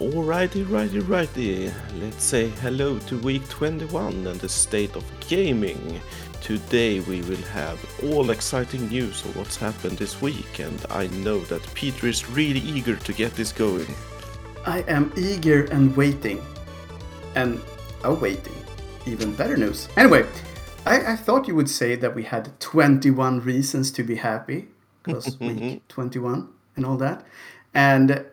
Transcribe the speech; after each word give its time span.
Alrighty, 0.00 0.62
righty, 0.70 1.00
righty. 1.00 1.72
Let's 1.96 2.22
say 2.22 2.50
hello 2.62 3.00
to 3.00 3.18
week 3.18 3.48
21 3.48 4.28
and 4.28 4.38
the 4.38 4.48
state 4.48 4.94
of 4.94 5.04
gaming. 5.18 6.00
Today 6.40 7.00
we 7.00 7.22
will 7.22 7.42
have 7.50 7.84
all 8.04 8.30
exciting 8.30 8.88
news 8.88 9.24
of 9.24 9.36
what's 9.36 9.56
happened 9.56 9.98
this 9.98 10.22
week, 10.22 10.60
and 10.60 10.86
I 10.88 11.08
know 11.08 11.40
that 11.46 11.74
Peter 11.74 12.06
is 12.06 12.30
really 12.30 12.60
eager 12.60 12.94
to 12.94 13.12
get 13.12 13.34
this 13.34 13.50
going. 13.50 13.88
I 14.64 14.82
am 14.82 15.12
eager 15.16 15.64
and 15.64 15.96
waiting. 15.96 16.46
And 17.34 17.60
awaiting. 18.04 18.54
Even 19.04 19.34
better 19.34 19.56
news. 19.56 19.88
Anyway, 19.96 20.24
I, 20.86 21.14
I 21.14 21.16
thought 21.16 21.48
you 21.48 21.56
would 21.56 21.68
say 21.68 21.96
that 21.96 22.14
we 22.14 22.22
had 22.22 22.60
21 22.60 23.40
reasons 23.40 23.90
to 23.90 24.04
be 24.04 24.14
happy, 24.14 24.68
because 25.02 25.26
week 25.40 25.58
mm-hmm. 25.58 25.78
21 25.88 26.48
and 26.76 26.86
all 26.86 26.96
that. 26.98 27.26
And 27.74 28.24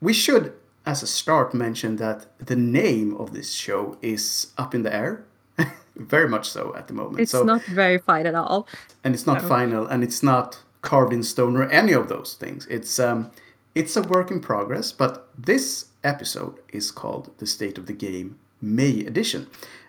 we 0.00 0.12
should, 0.12 0.52
as 0.86 1.02
a 1.02 1.06
start, 1.06 1.54
mention 1.54 1.96
that 1.96 2.26
the 2.38 2.56
name 2.56 3.14
of 3.16 3.32
this 3.32 3.52
show 3.52 3.96
is 4.02 4.48
up 4.58 4.74
in 4.74 4.82
the 4.82 4.94
air. 4.94 5.24
Very 5.96 6.28
much 6.28 6.48
so 6.48 6.74
at 6.76 6.88
the 6.88 6.94
moment. 6.94 7.20
It's 7.20 7.32
so, 7.32 7.44
not 7.44 7.62
verified 7.64 8.26
at 8.26 8.34
all. 8.34 8.66
and 9.04 9.14
it's 9.14 9.26
not 9.26 9.42
No. 9.42 9.48
final, 9.48 9.86
and 9.86 10.02
it's 10.02 10.22
not 10.22 10.60
carved 10.82 11.12
in 11.12 11.22
stone 11.22 11.56
or 11.56 11.64
any 11.70 11.92
of 11.92 12.08
those 12.08 12.34
things. 12.34 12.66
It's 12.68 12.98
um, 12.98 13.30
it's 13.74 13.96
a 13.96 14.02
work 14.02 14.30
in 14.30 14.40
progress. 14.40 14.92
But 14.92 15.28
this 15.38 15.86
episode 16.02 16.58
is 16.72 16.90
called 16.90 17.30
"The 17.38 17.46
State 17.46 17.78
of 17.78 17.86
the 17.86 17.92
Game 17.94 18.38
May 18.60 19.04
Edition," 19.06 19.46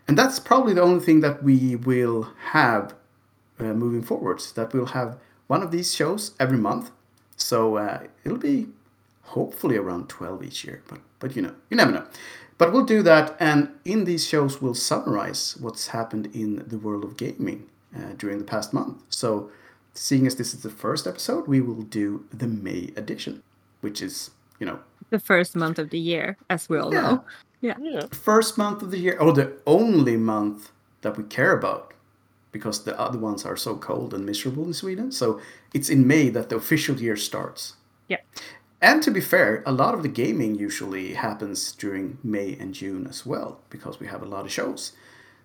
and 0.07 0.15
that's 0.17 0.39
probably 0.39 0.73
the 0.75 0.81
only 0.83 1.03
thing 1.03 1.21
that 1.21 1.41
we 1.43 1.75
will 1.75 2.29
have 2.51 2.93
uh, 3.59 3.73
moving 3.73 4.03
forwards. 4.03 4.51
That 4.53 4.73
we'll 4.73 4.93
have 4.93 5.17
one 5.47 5.63
of 5.63 5.71
these 5.71 5.93
shows 5.93 6.31
every 6.39 6.57
month. 6.57 6.91
So 7.35 7.77
uh, 7.77 8.03
it'll 8.23 8.37
be 8.37 8.67
hopefully 9.33 9.77
around 9.77 10.07
12 10.09 10.43
each 10.43 10.63
year 10.63 10.81
but 10.87 10.99
but 11.19 11.35
you 11.35 11.41
know 11.41 11.53
you 11.69 11.77
never 11.77 11.91
know 11.91 12.05
but 12.57 12.71
we'll 12.71 12.85
do 12.85 13.01
that 13.03 13.35
and 13.39 13.69
in 13.83 14.05
these 14.05 14.25
shows 14.27 14.61
we'll 14.61 14.73
summarize 14.75 15.57
what's 15.59 15.87
happened 15.87 16.27
in 16.33 16.63
the 16.67 16.77
world 16.77 17.03
of 17.03 17.17
gaming 17.17 17.67
uh, 17.95 18.13
during 18.17 18.37
the 18.37 18.43
past 18.45 18.73
month 18.73 19.01
so 19.09 19.49
seeing 19.93 20.27
as 20.27 20.35
this 20.35 20.53
is 20.53 20.61
the 20.61 20.69
first 20.69 21.07
episode 21.07 21.47
we 21.47 21.59
will 21.61 21.81
do 21.83 22.23
the 22.31 22.47
may 22.47 22.91
edition 22.95 23.41
which 23.81 24.01
is 24.01 24.31
you 24.59 24.65
know 24.65 24.79
The 25.11 25.19
first 25.19 25.55
month 25.55 25.77
of 25.79 25.89
the 25.89 25.99
year, 25.99 26.35
as 26.49 26.67
we 26.69 26.77
all 26.81 26.91
Yeah. 26.93 27.01
know. 27.01 27.23
Yeah. 27.61 27.77
Yeah, 27.81 28.05
first 28.31 28.57
month 28.57 28.81
of 28.83 28.89
the 28.91 28.97
year 29.05 29.17
or 29.19 29.31
the 29.33 29.47
only 29.65 30.17
month 30.17 30.71
that 31.01 31.17
we 31.17 31.23
care 31.37 31.53
about 31.59 31.93
because 32.51 32.83
the 32.83 32.95
other 33.05 33.19
ones 33.29 33.45
are 33.45 33.57
so 33.57 33.75
cold 33.89 34.13
and 34.13 34.25
miserable 34.25 34.63
in 34.65 34.73
sweden 34.73 35.11
so 35.11 35.39
it's 35.73 35.89
in 35.89 36.01
may 36.07 36.31
that 36.35 36.47
the 36.49 36.55
official 36.55 36.95
year 37.05 37.17
starts 37.17 37.61
Yeah. 37.71 37.75
And 38.81 39.01
to 39.03 39.11
be 39.11 39.21
fair, 39.21 39.63
a 39.65 39.71
lot 39.71 39.93
of 39.93 40.03
the 40.03 40.09
gaming 40.09 40.55
usually 40.55 41.13
happens 41.13 41.71
during 41.71 42.17
May 42.23 42.55
and 42.59 42.73
June 42.73 43.07
as 43.07 43.25
well, 43.25 43.61
because 43.69 43.99
we 43.99 44.07
have 44.07 44.21
a 44.21 44.27
lot 44.27 44.45
of 44.45 44.51
shows. 44.51 44.91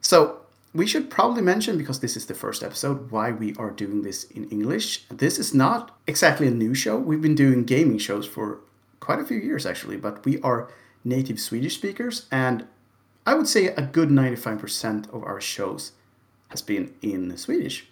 So 0.01 0.41
we 0.75 0.87
should 0.87 1.11
probably 1.11 1.43
mention, 1.43 1.79
because 1.79 2.01
this 2.01 2.17
is 2.17 2.27
the 2.27 2.35
first 2.35 2.63
episode, 2.63 3.11
why 3.11 3.31
we 3.31 3.55
are 3.57 3.71
doing 3.71 4.03
this 4.03 4.25
in 4.25 4.49
English. 4.51 5.07
This 5.09 5.39
is 5.39 5.55
not 5.55 5.97
exactly 6.07 6.49
a 6.49 6.53
new 6.53 6.75
show. 6.75 6.97
We've 6.99 7.23
been 7.23 7.35
doing 7.35 7.65
gaming 7.65 7.99
shows 7.99 8.27
for 8.27 8.61
quite 9.01 9.21
a 9.21 9.25
few 9.25 9.39
years 9.39 9.65
actually, 9.65 9.97
but 9.97 10.25
we 10.25 10.41
are 10.43 10.71
native 11.05 11.41
Swedish 11.41 11.77
speakers, 11.77 12.27
and 12.31 12.67
I 13.27 13.35
would 13.35 13.49
say 13.49 13.69
a 13.69 13.83
good 13.83 14.11
95% 14.11 15.13
of 15.15 15.25
our 15.25 15.41
shows 15.41 15.93
has 16.49 16.63
been 16.63 16.95
in 17.01 17.37
Swedish. 17.37 17.87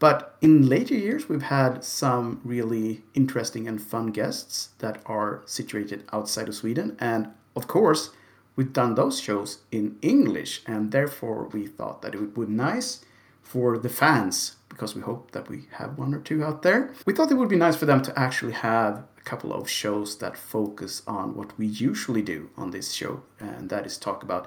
But 0.00 0.36
in 0.40 0.68
later 0.68 0.94
years, 0.94 1.28
we've 1.28 1.42
had 1.42 1.84
some 1.84 2.40
really 2.42 3.02
interesting 3.14 3.68
and 3.68 3.80
fun 3.80 4.08
guests 4.08 4.70
that 4.78 5.00
are 5.06 5.42
situated 5.46 6.02
outside 6.12 6.48
of 6.48 6.56
Sweden. 6.56 6.96
And 6.98 7.28
of 7.54 7.68
course, 7.68 8.10
we've 8.56 8.72
done 8.72 8.94
those 8.96 9.20
shows 9.20 9.58
in 9.70 9.96
English. 10.02 10.62
And 10.66 10.90
therefore, 10.90 11.48
we 11.52 11.66
thought 11.66 12.00
that 12.02 12.14
it 12.14 12.20
would 12.20 12.34
be 12.34 12.54
nice 12.54 13.04
for 13.42 13.78
the 13.78 13.88
fans, 13.88 14.56
because 14.68 14.94
we 14.94 15.02
hope 15.02 15.32
that 15.32 15.48
we 15.48 15.66
have 15.72 15.98
one 15.98 16.14
or 16.14 16.20
two 16.20 16.42
out 16.44 16.62
there. 16.62 16.92
We 17.04 17.12
thought 17.12 17.32
it 17.32 17.34
would 17.34 17.48
be 17.48 17.56
nice 17.56 17.76
for 17.76 17.86
them 17.86 18.00
to 18.02 18.18
actually 18.18 18.52
have 18.52 19.02
a 19.18 19.22
couple 19.22 19.52
of 19.52 19.68
shows 19.68 20.16
that 20.18 20.36
focus 20.36 21.02
on 21.06 21.34
what 21.34 21.58
we 21.58 21.66
usually 21.66 22.22
do 22.22 22.48
on 22.56 22.70
this 22.70 22.92
show, 22.92 23.22
and 23.40 23.68
that 23.68 23.86
is 23.86 23.98
talk 23.98 24.22
about 24.22 24.46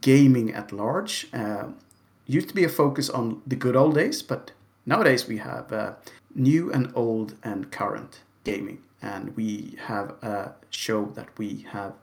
gaming 0.00 0.52
at 0.52 0.70
large. 0.70 1.28
Uh, 1.32 1.68
used 2.26 2.48
to 2.48 2.54
be 2.54 2.64
a 2.64 2.68
focus 2.68 3.08
on 3.08 3.40
the 3.46 3.56
good 3.56 3.74
old 3.74 3.94
days, 3.94 4.22
but 4.22 4.52
nowadays 4.86 5.26
we 5.26 5.38
have 5.38 5.72
uh, 5.72 5.92
new 6.34 6.72
and 6.72 6.92
old 6.94 7.34
and 7.42 7.70
current 7.70 8.20
gaming. 8.44 8.82
And 9.00 9.36
we 9.36 9.76
have 9.86 10.10
a 10.22 10.52
show 10.70 11.06
that 11.14 11.28
we 11.36 11.66
have 11.70 11.94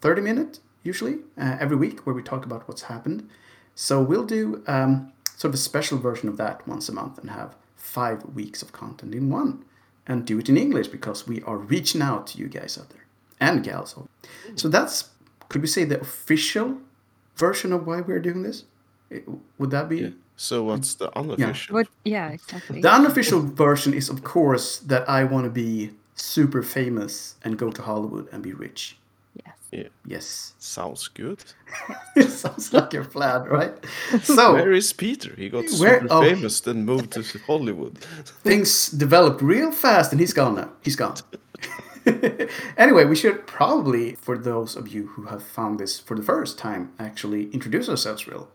30 0.00 0.22
minutes 0.22 0.60
usually 0.82 1.18
uh, 1.38 1.56
every 1.60 1.76
week 1.76 2.06
where 2.06 2.14
we 2.14 2.22
talk 2.22 2.44
about 2.44 2.66
what's 2.66 2.82
happened. 2.82 3.28
So 3.74 4.02
we'll 4.02 4.24
do 4.24 4.62
um, 4.66 5.12
sort 5.36 5.50
of 5.50 5.54
a 5.54 5.62
special 5.62 5.98
version 5.98 6.28
of 6.28 6.36
that 6.38 6.66
once 6.66 6.88
a 6.88 6.92
month 6.92 7.18
and 7.18 7.30
have 7.30 7.54
five 7.76 8.24
weeks 8.34 8.62
of 8.62 8.72
content 8.72 9.14
in 9.14 9.30
one 9.30 9.64
and 10.06 10.26
do 10.26 10.38
it 10.38 10.48
in 10.48 10.56
English 10.56 10.88
because 10.88 11.26
we 11.26 11.42
are 11.42 11.56
reaching 11.56 12.02
out 12.02 12.26
to 12.28 12.38
you 12.38 12.48
guys 12.48 12.76
out 12.76 12.90
there 12.90 13.06
and 13.38 13.62
gals. 13.62 13.96
So 14.56 14.68
that's, 14.68 15.10
could 15.48 15.62
we 15.62 15.68
say, 15.68 15.84
the 15.84 16.00
official 16.00 16.78
version 17.36 17.72
of 17.72 17.86
why 17.86 18.00
we're 18.00 18.20
doing 18.20 18.42
this? 18.42 18.64
Would 19.58 19.70
that 19.70 19.88
be? 19.88 19.96
yeah. 19.98 20.08
So 20.42 20.62
what's 20.62 20.94
the 20.94 21.14
unofficial? 21.18 21.74
What? 21.74 21.88
Yeah, 22.02 22.30
exactly. 22.30 22.80
The 22.80 22.90
unofficial 22.90 23.40
version 23.42 23.92
is, 23.92 24.08
of 24.08 24.24
course, 24.24 24.78
that 24.78 25.06
I 25.06 25.22
want 25.24 25.44
to 25.44 25.50
be 25.50 25.90
super 26.14 26.62
famous 26.62 27.34
and 27.44 27.58
go 27.58 27.70
to 27.70 27.82
Hollywood 27.82 28.26
and 28.32 28.42
be 28.42 28.54
rich. 28.54 28.96
Yes. 29.44 29.56
Yeah, 29.70 29.88
Yes. 30.06 30.54
sounds 30.58 31.08
good. 31.08 31.44
it 32.16 32.30
sounds 32.30 32.72
like 32.72 32.94
your 32.94 33.04
plan, 33.04 33.42
right? 33.50 33.74
So 34.22 34.54
Where 34.54 34.72
is 34.72 34.94
Peter? 34.94 35.34
He 35.36 35.50
got 35.50 35.64
Where- 35.78 36.00
super 36.00 36.06
oh. 36.10 36.22
famous, 36.22 36.60
then 36.60 36.86
moved 36.86 37.10
to 37.12 37.22
Hollywood. 37.46 37.98
things 38.42 38.88
developed 38.88 39.42
real 39.42 39.70
fast 39.72 40.10
and 40.12 40.20
he's 40.20 40.32
gone 40.32 40.54
now. 40.54 40.70
He's 40.80 40.96
gone. 40.96 41.16
anyway, 42.78 43.04
we 43.04 43.14
should 43.14 43.46
probably, 43.46 44.14
for 44.14 44.38
those 44.38 44.74
of 44.74 44.88
you 44.88 45.08
who 45.08 45.24
have 45.24 45.42
found 45.42 45.78
this 45.78 46.00
for 46.00 46.16
the 46.16 46.22
first 46.22 46.58
time, 46.58 46.92
actually 46.98 47.50
introduce 47.52 47.90
ourselves 47.90 48.26
real, 48.26 48.48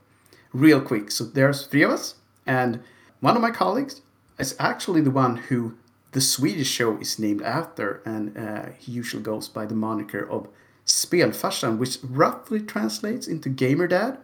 real 0.56 0.82
quick. 0.82 1.12
So 1.12 1.24
there's 1.26 1.66
three 1.68 1.84
of 1.84 1.92
us, 1.92 2.16
and 2.46 2.80
one 3.20 3.36
of 3.36 3.42
my 3.42 3.52
colleagues 3.52 4.02
is 4.40 4.56
actually 4.60 5.02
the 5.02 5.12
one 5.12 5.38
who 5.38 5.76
the 6.12 6.22
Swedish 6.22 6.70
show 6.70 6.98
is 6.98 7.20
named 7.20 7.42
after, 7.42 8.02
and 8.06 8.38
uh, 8.38 8.68
he 8.78 8.92
usually 8.94 9.22
goes 9.24 9.50
by 9.50 9.66
the 9.66 9.76
moniker 9.76 10.28
of 10.30 10.48
Spelfarsan, 10.86 11.78
which 11.78 11.98
roughly 12.04 12.62
translates 12.62 13.28
into 13.28 13.50
Gamer 13.50 13.88
Dad. 13.88 14.18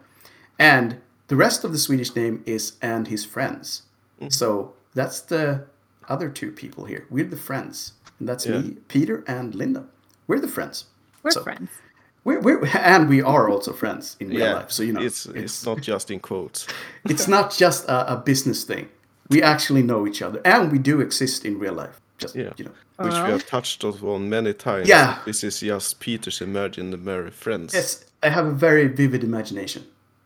And 0.57 1.01
the 1.27 1.35
rest 1.35 1.63
of 1.63 1.71
the 1.71 1.77
Swedish 1.77 2.15
name 2.15 2.43
is 2.45 2.73
and 2.81 3.07
his 3.07 3.25
friends. 3.25 3.83
So 4.29 4.73
that's 4.93 5.19
the 5.21 5.65
other 6.07 6.29
two 6.29 6.51
people 6.51 6.85
here. 6.85 7.07
We're 7.09 7.25
the 7.25 7.35
friends. 7.35 7.93
And 8.19 8.29
that's 8.29 8.45
Yeah. 8.45 8.59
me, 8.59 8.77
Peter, 8.87 9.23
and 9.27 9.55
Linda. 9.55 9.85
We're 10.27 10.39
the 10.39 10.47
friends. 10.47 10.85
We're 11.23 11.31
So- 11.31 11.43
friends. 11.43 11.69
We're, 12.23 12.39
we're, 12.39 12.65
and 12.77 13.09
we 13.09 13.21
are 13.21 13.49
also 13.49 13.73
friends 13.73 14.15
in 14.19 14.29
real 14.29 14.39
yeah, 14.39 14.53
life. 14.53 14.71
So, 14.71 14.83
you 14.83 14.93
know, 14.93 15.01
it's, 15.01 15.25
it's 15.25 15.65
not 15.65 15.81
just 15.81 16.11
in 16.11 16.19
quotes. 16.19 16.67
it's 17.05 17.27
not 17.27 17.51
just 17.51 17.85
a, 17.87 18.13
a 18.13 18.17
business 18.17 18.63
thing. 18.63 18.89
We 19.29 19.41
actually 19.41 19.81
know 19.81 20.05
each 20.05 20.21
other 20.21 20.41
and 20.45 20.71
we 20.71 20.77
do 20.77 21.01
exist 21.01 21.45
in 21.45 21.57
real 21.57 21.73
life. 21.73 21.99
Just, 22.17 22.35
Yeah, 22.35 22.53
you 22.57 22.65
know. 22.65 22.71
which 22.97 23.13
we 23.13 23.31
have 23.31 23.47
touched 23.47 23.83
on 23.83 24.29
many 24.29 24.53
times. 24.53 24.87
Yeah. 24.87 25.19
this 25.25 25.43
is 25.43 25.61
just 25.61 25.99
Peter's 25.99 26.41
imaginary 26.41 27.31
friends. 27.31 27.73
Yes, 27.73 28.05
I 28.21 28.29
have 28.29 28.45
a 28.45 28.51
very 28.51 28.87
vivid 28.87 29.23
imagination. 29.23 29.85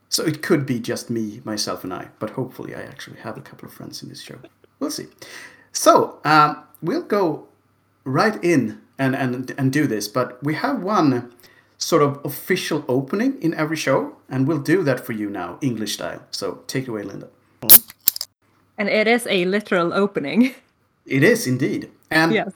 So 0.09 0.23
it 0.23 0.41
could 0.41 0.65
be 0.65 0.79
just 0.79 1.09
me, 1.09 1.41
myself, 1.43 1.83
and 1.83 1.93
I, 1.93 2.09
but 2.19 2.31
hopefully 2.31 2.75
I 2.75 2.81
actually 2.81 3.17
have 3.17 3.37
a 3.37 3.41
couple 3.41 3.67
of 3.67 3.73
friends 3.73 4.03
in 4.03 4.09
this 4.09 4.21
show. 4.21 4.37
We'll 4.79 4.91
see. 4.91 5.07
So 5.71 6.19
um, 6.23 6.63
we'll 6.81 7.01
go 7.01 7.47
right 8.03 8.41
in 8.43 8.81
and, 8.97 9.15
and, 9.15 9.53
and 9.57 9.73
do 9.73 9.87
this, 9.87 10.07
but 10.07 10.41
we 10.43 10.53
have 10.55 10.81
one 10.81 11.33
sort 11.85 12.01
of 12.01 12.19
official 12.25 12.83
opening 12.87 13.39
in 13.41 13.53
every 13.53 13.77
show, 13.77 14.15
and 14.27 14.47
we'll 14.47 14.65
do 14.73 14.81
that 14.83 14.99
for 15.05 15.13
you 15.13 15.29
now, 15.29 15.57
English 15.61 15.93
style. 15.93 16.21
So 16.31 16.63
take 16.65 16.83
it 16.87 16.89
away, 16.89 17.03
Linda. 17.03 17.27
And 18.79 18.89
it 18.89 19.07
is 19.07 19.27
a 19.29 19.45
literal 19.45 19.93
opening. 19.93 20.55
It 21.05 21.23
is 21.23 21.45
indeed. 21.45 21.91
And 22.09 22.33
yes. 22.33 22.51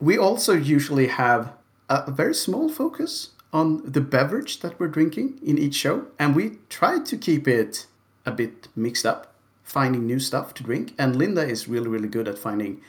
We 0.00 0.18
also 0.18 0.52
usually 0.54 1.06
have 1.06 1.52
a 1.88 2.10
very 2.10 2.34
small 2.34 2.68
focus 2.68 3.30
on 3.52 3.66
the 3.92 4.00
beverage 4.00 4.58
that 4.60 4.78
we're 4.80 4.88
drinking 4.98 5.38
in 5.42 5.56
each 5.58 5.76
show, 5.76 6.06
and 6.18 6.34
we 6.34 6.58
try 6.68 6.98
to 6.98 7.16
keep 7.16 7.46
it 7.46 7.86
a 8.26 8.32
bit 8.32 8.68
mixed 8.74 9.06
up, 9.06 9.32
finding 9.62 10.06
new 10.06 10.18
stuff 10.18 10.52
to 10.54 10.62
drink. 10.64 10.94
And 10.98 11.14
Linda 11.16 11.44
is 11.54 11.68
really, 11.68 11.88
really 11.88 12.08
good 12.08 12.26
at 12.28 12.38
finding 12.38 12.80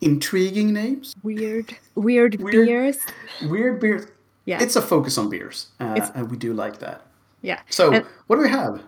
intriguing 0.00 0.72
names, 0.72 1.14
Weird, 1.22 1.76
weird, 1.94 2.34
Weird. 2.40 2.66
beers. 2.66 2.98
weird 3.42 3.78
beers. 3.80 4.06
Yeah. 4.44 4.62
It's 4.62 4.76
a 4.76 4.82
focus 4.82 5.18
on 5.18 5.28
beers, 5.30 5.68
uh, 5.80 6.10
and 6.14 6.30
we 6.30 6.36
do 6.36 6.52
like 6.52 6.78
that. 6.80 7.02
Yeah. 7.42 7.60
So, 7.70 7.92
And- 7.92 8.06
what 8.26 8.36
do 8.36 8.42
we 8.42 8.48
have? 8.50 8.82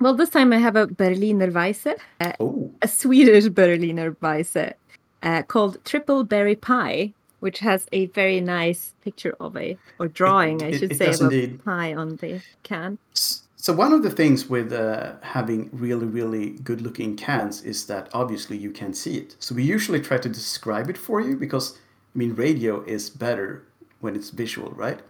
well, 0.00 0.14
this 0.14 0.30
time 0.30 0.52
I 0.52 0.58
have 0.58 0.76
a 0.76 0.86
Berliner 0.86 1.50
Weisse, 1.50 1.94
uh, 2.20 2.32
Oh, 2.40 2.70
a 2.82 2.88
Swedish 2.88 3.48
Berliner 3.48 4.12
Weisse, 4.22 4.74
uh, 5.22 5.42
called 5.42 5.78
Triple 5.84 6.24
Berry 6.24 6.56
Pie. 6.56 7.12
which 7.40 7.60
has 7.60 7.86
a 7.92 8.04
very 8.08 8.38
nice 8.38 8.92
picture 9.02 9.34
of 9.40 9.56
a 9.56 9.74
or 9.98 10.08
drawing, 10.08 10.62
I 10.62 10.72
should 10.72 10.92
it 10.92 10.98
say, 10.98 11.06
does 11.06 11.22
of 11.22 11.32
a 11.32 11.46
pie 11.64 11.94
on 11.94 12.16
the 12.16 12.42
can. 12.62 12.98
So 13.14 13.72
one 13.72 13.94
of 13.94 14.02
the 14.02 14.10
things 14.10 14.46
with 14.50 14.74
uh, 14.74 15.12
having 15.22 15.70
really, 15.72 16.04
really 16.04 16.50
good-looking 16.62 17.16
cans 17.16 17.62
is 17.62 17.86
that 17.86 18.10
obviously 18.12 18.58
you 18.58 18.70
can 18.70 18.92
see 18.92 19.16
it. 19.16 19.36
So 19.38 19.54
we 19.54 19.62
usually 19.62 20.00
try 20.02 20.18
to 20.18 20.28
describe 20.28 20.90
it 20.90 20.98
for 20.98 21.22
you 21.22 21.34
because, 21.34 21.78
I 22.14 22.18
mean, 22.18 22.34
radio 22.34 22.82
is 22.84 23.08
better 23.08 23.64
when 24.00 24.16
it's 24.16 24.30
visual, 24.30 24.70
right? 24.72 25.00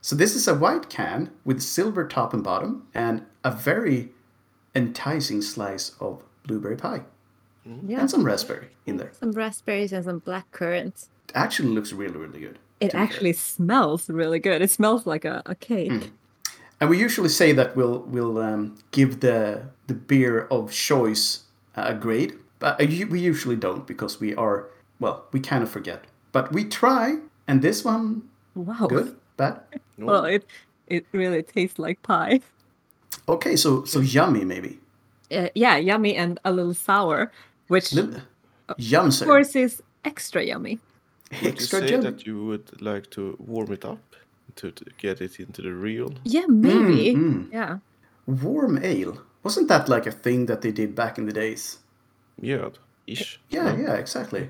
So 0.00 0.14
this 0.14 0.34
is 0.34 0.46
a 0.46 0.54
white 0.54 0.88
can 0.88 1.30
with 1.44 1.60
silver 1.60 2.06
top 2.06 2.32
and 2.32 2.42
bottom 2.42 2.86
and 2.94 3.26
a 3.44 3.50
very 3.50 4.10
enticing 4.74 5.42
slice 5.42 5.92
of 6.00 6.22
blueberry 6.46 6.76
pie 6.76 7.02
Yeah, 7.64 8.00
and 8.00 8.10
some 8.10 8.22
raspberry 8.24 8.68
in 8.84 8.98
there. 8.98 9.10
some 9.12 9.32
raspberries 9.32 9.92
and 9.92 10.04
some 10.04 10.20
black 10.20 10.50
currants. 10.52 11.08
It 11.28 11.32
actually 11.34 11.70
looks 11.70 11.92
really, 11.92 12.16
really 12.16 12.40
good. 12.40 12.58
It 12.78 12.90
to 12.90 12.96
be 12.96 13.02
actually 13.02 13.32
smells 13.32 14.08
really 14.08 14.38
good. 14.38 14.62
It 14.62 14.70
smells 14.70 15.06
like 15.06 15.24
a, 15.24 15.42
a 15.46 15.54
cake. 15.54 15.90
Mm. 15.90 16.10
And 16.80 16.90
we 16.90 16.98
usually 16.98 17.30
say 17.30 17.52
that 17.52 17.74
we'll 17.74 18.00
we'll 18.00 18.38
um, 18.38 18.76
give 18.90 19.20
the 19.20 19.62
the 19.86 19.94
beer 19.94 20.46
of 20.50 20.70
choice 20.72 21.44
a 21.74 21.94
grade, 21.94 22.34
but 22.58 22.80
uh, 22.80 22.86
we 23.10 23.18
usually 23.20 23.56
don't 23.56 23.86
because 23.86 24.20
we 24.20 24.34
are 24.34 24.68
well, 25.00 25.24
we 25.32 25.40
kind 25.40 25.62
of 25.62 25.70
forget. 25.70 26.04
But 26.32 26.52
we 26.52 26.64
try, 26.64 27.16
and 27.48 27.62
this 27.62 27.84
one 27.84 28.28
Wow. 28.56 28.86
good, 28.88 29.14
bad. 29.36 29.60
Well, 29.98 30.24
it 30.24 30.44
it 30.88 31.06
really 31.12 31.42
tastes 31.42 31.78
like 31.78 32.02
pie. 32.02 32.40
Okay, 33.28 33.56
so 33.56 33.84
so 33.84 34.00
yummy 34.00 34.44
maybe. 34.44 34.78
Uh, 35.30 35.48
yeah, 35.54 35.76
yummy 35.76 36.14
and 36.16 36.38
a 36.44 36.52
little 36.52 36.74
sour, 36.74 37.30
which 37.68 37.92
Li- 37.92 38.22
Yum, 38.78 39.06
of 39.06 39.14
sir. 39.14 39.26
course 39.26 39.54
is 39.56 39.82
extra 40.04 40.42
yummy. 40.42 40.78
Would 41.32 41.42
you 41.42 41.48
Extra 41.48 41.80
say 41.80 41.90
yummy. 41.90 42.02
that 42.04 42.26
you 42.26 42.44
would 42.46 42.80
like 42.80 43.10
to 43.10 43.36
warm 43.38 43.72
it 43.72 43.84
up 43.84 43.98
to, 44.56 44.70
to 44.70 44.84
get 44.98 45.20
it 45.20 45.40
into 45.40 45.62
the 45.62 45.72
real? 45.72 46.12
Yeah, 46.24 46.46
maybe. 46.48 47.14
mm. 47.14 47.52
Yeah. 47.52 47.78
Warm 48.26 48.78
ale. 48.82 49.18
Wasn't 49.42 49.68
that 49.68 49.88
like 49.88 50.06
a 50.06 50.12
thing 50.12 50.46
that 50.46 50.60
they 50.62 50.72
did 50.72 50.94
back 50.94 51.18
in 51.18 51.26
the 51.26 51.32
days? 51.32 51.78
Yeah, 52.40 52.68
ish. 53.06 53.40
Yeah, 53.50 53.76
yeah, 53.76 53.94
exactly. 53.94 54.48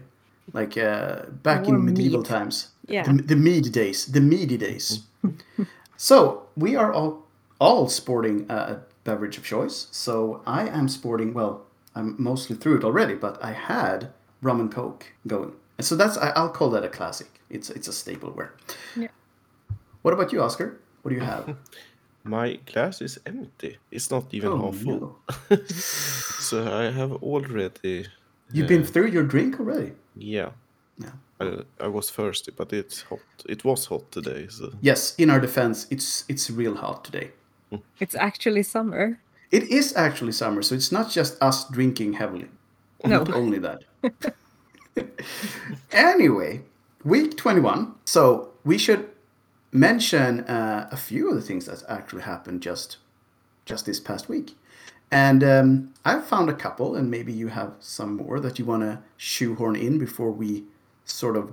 Like 0.52 0.78
uh, 0.78 1.26
back 1.42 1.64
Warm 1.66 1.80
in 1.80 1.84
medieval 1.86 2.20
mead. 2.20 2.26
times. 2.28 2.70
Yeah. 2.86 3.02
The, 3.02 3.22
the 3.22 3.36
mead 3.36 3.72
days. 3.72 4.06
The 4.06 4.20
meady 4.20 4.56
days. 4.56 5.00
so 5.96 6.42
we 6.56 6.76
are 6.76 6.92
all 6.92 7.24
all 7.60 7.88
sporting 7.88 8.46
a 8.50 8.80
beverage 9.04 9.38
of 9.38 9.44
choice. 9.44 9.88
So 9.90 10.42
I 10.46 10.68
am 10.68 10.88
sporting. 10.88 11.34
Well, 11.34 11.62
I'm 11.94 12.14
mostly 12.18 12.56
through 12.56 12.78
it 12.78 12.84
already, 12.84 13.14
but 13.14 13.42
I 13.42 13.52
had 13.52 14.12
rum 14.42 14.60
and 14.60 14.70
coke 14.70 15.06
going. 15.26 15.52
And 15.78 15.84
so 15.86 15.96
that's 15.96 16.16
I, 16.18 16.28
I'll 16.30 16.50
call 16.50 16.70
that 16.70 16.84
a 16.84 16.88
classic. 16.88 17.40
It's 17.50 17.70
it's 17.70 17.88
a 17.88 17.92
stapleware. 17.92 18.50
Yeah. 18.96 19.08
What 20.02 20.14
about 20.14 20.32
you, 20.32 20.42
Oscar? 20.42 20.78
What 21.02 21.10
do 21.10 21.14
you 21.16 21.22
have? 21.24 21.56
My 22.24 22.58
glass 22.72 23.00
is 23.02 23.18
empty. 23.26 23.78
It's 23.90 24.10
not 24.10 24.24
even 24.34 24.50
Oh, 24.52 24.70
half 24.72 24.76
full. 24.82 25.00
no. 25.50 25.56
So 25.66 26.62
I 26.62 26.90
have 26.90 27.12
already. 27.22 28.06
You've 28.52 28.68
been 28.68 28.84
through 28.84 29.08
your 29.08 29.24
drink 29.24 29.58
already. 29.60 29.92
Yeah. 30.16 30.50
Yeah. 30.98 31.10
I, 31.40 31.58
I 31.80 31.88
was 31.88 32.10
thirsty, 32.10 32.52
but 32.56 32.72
it's 32.72 33.02
hot. 33.02 33.20
It 33.48 33.64
was 33.64 33.86
hot 33.86 34.10
today, 34.10 34.46
so 34.48 34.72
Yes, 34.80 35.14
in 35.16 35.30
our 35.30 35.40
defense, 35.40 35.86
it's 35.90 36.24
it's 36.28 36.50
real 36.50 36.76
hot 36.76 37.04
today. 37.04 37.32
It's 38.00 38.14
actually 38.14 38.62
summer. 38.62 39.18
It 39.50 39.64
is 39.64 39.94
actually 39.96 40.32
summer, 40.32 40.62
so 40.62 40.74
it's 40.74 40.92
not 40.92 41.10
just 41.10 41.42
us 41.42 41.68
drinking 41.68 42.14
heavily. 42.14 42.48
No. 43.04 43.18
Not 43.18 43.34
only 43.34 43.58
that. 43.58 43.82
anyway, 45.92 46.62
week 47.04 47.36
21. 47.36 47.94
So 48.04 48.52
we 48.64 48.78
should 48.78 49.08
mention 49.72 50.40
uh, 50.40 50.88
a 50.90 50.96
few 50.96 51.28
of 51.28 51.36
the 51.36 51.42
things 51.42 51.66
that 51.66 51.82
actually 51.88 52.22
happened 52.22 52.62
just 52.62 52.98
just 53.64 53.84
this 53.84 54.00
past 54.00 54.28
week. 54.28 54.56
And 55.10 55.44
um, 55.44 55.94
I've 56.04 56.26
found 56.26 56.50
a 56.50 56.54
couple, 56.54 56.96
and 56.96 57.10
maybe 57.10 57.32
you 57.32 57.48
have 57.48 57.74
some 57.78 58.16
more 58.16 58.40
that 58.40 58.58
you 58.58 58.64
want 58.64 58.82
to 58.82 59.00
shoehorn 59.16 59.76
in 59.76 59.98
before 59.98 60.30
we 60.30 60.64
sort 61.04 61.36
of 61.36 61.52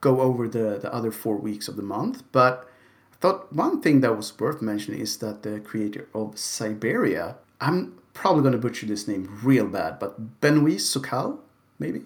go 0.00 0.20
over 0.20 0.48
the, 0.48 0.78
the 0.78 0.92
other 0.92 1.10
four 1.10 1.36
weeks 1.36 1.68
of 1.68 1.76
the 1.76 1.82
month. 1.82 2.22
But 2.32 2.68
I 3.12 3.16
thought 3.16 3.52
one 3.52 3.80
thing 3.80 4.00
that 4.00 4.16
was 4.16 4.38
worth 4.38 4.62
mentioning 4.62 5.00
is 5.00 5.16
that 5.18 5.42
the 5.42 5.60
creator 5.60 6.08
of 6.14 6.34
Syberia, 6.34 7.36
I'm 7.60 7.98
probably 8.14 8.42
going 8.42 8.52
to 8.52 8.58
butcher 8.58 8.86
this 8.86 9.08
name 9.08 9.40
real 9.42 9.66
bad, 9.66 9.98
but 9.98 10.40
Benoit 10.40 10.78
Sokal, 10.78 11.38
maybe? 11.78 12.02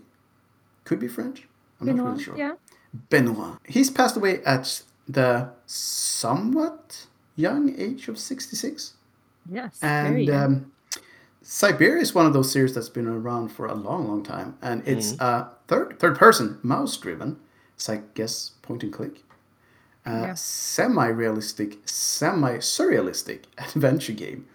Could 0.85 1.01
be 1.01 1.09
French. 1.09 1.47
I'm 1.81 1.95
not 1.95 2.07
really 2.07 2.23
sure. 2.23 2.37
Yeah. 2.37 2.55
Benoit. 3.11 3.59
He's 3.67 3.91
passed 3.91 4.17
away 4.17 4.43
at 4.45 4.83
the 5.09 5.51
somewhat 5.67 7.07
young 7.35 7.79
age 7.79 8.09
of 8.09 8.19
66. 8.19 8.95
Yes. 9.49 9.79
very 9.81 10.29
And 10.29 10.31
um, 10.31 10.73
Syberia 11.47 12.01
is 12.01 12.13
one 12.13 12.27
of 12.27 12.33
those 12.33 12.51
series 12.51 12.75
that's 12.75 12.89
been 12.89 13.07
around 13.07 13.51
for 13.51 13.67
a 13.67 13.75
long, 13.75 14.09
long 14.09 14.25
time, 14.25 14.57
and 14.61 14.83
it's 14.87 15.13
a 15.21 15.49
third 15.69 16.01
third 16.01 16.19
person 16.19 16.59
mouse 16.63 16.97
driven. 16.97 17.37
It's 17.77 17.89
I 17.89 18.01
guess 18.15 18.51
point 18.63 18.83
and 18.83 18.93
click, 18.93 19.23
uh, 20.05 20.11
Yeah. 20.11 20.35
semi 20.35 21.07
realistic, 21.07 21.79
semi 21.85 22.57
surrealistic 22.59 23.45
adventure 23.59 24.13
game, 24.13 24.47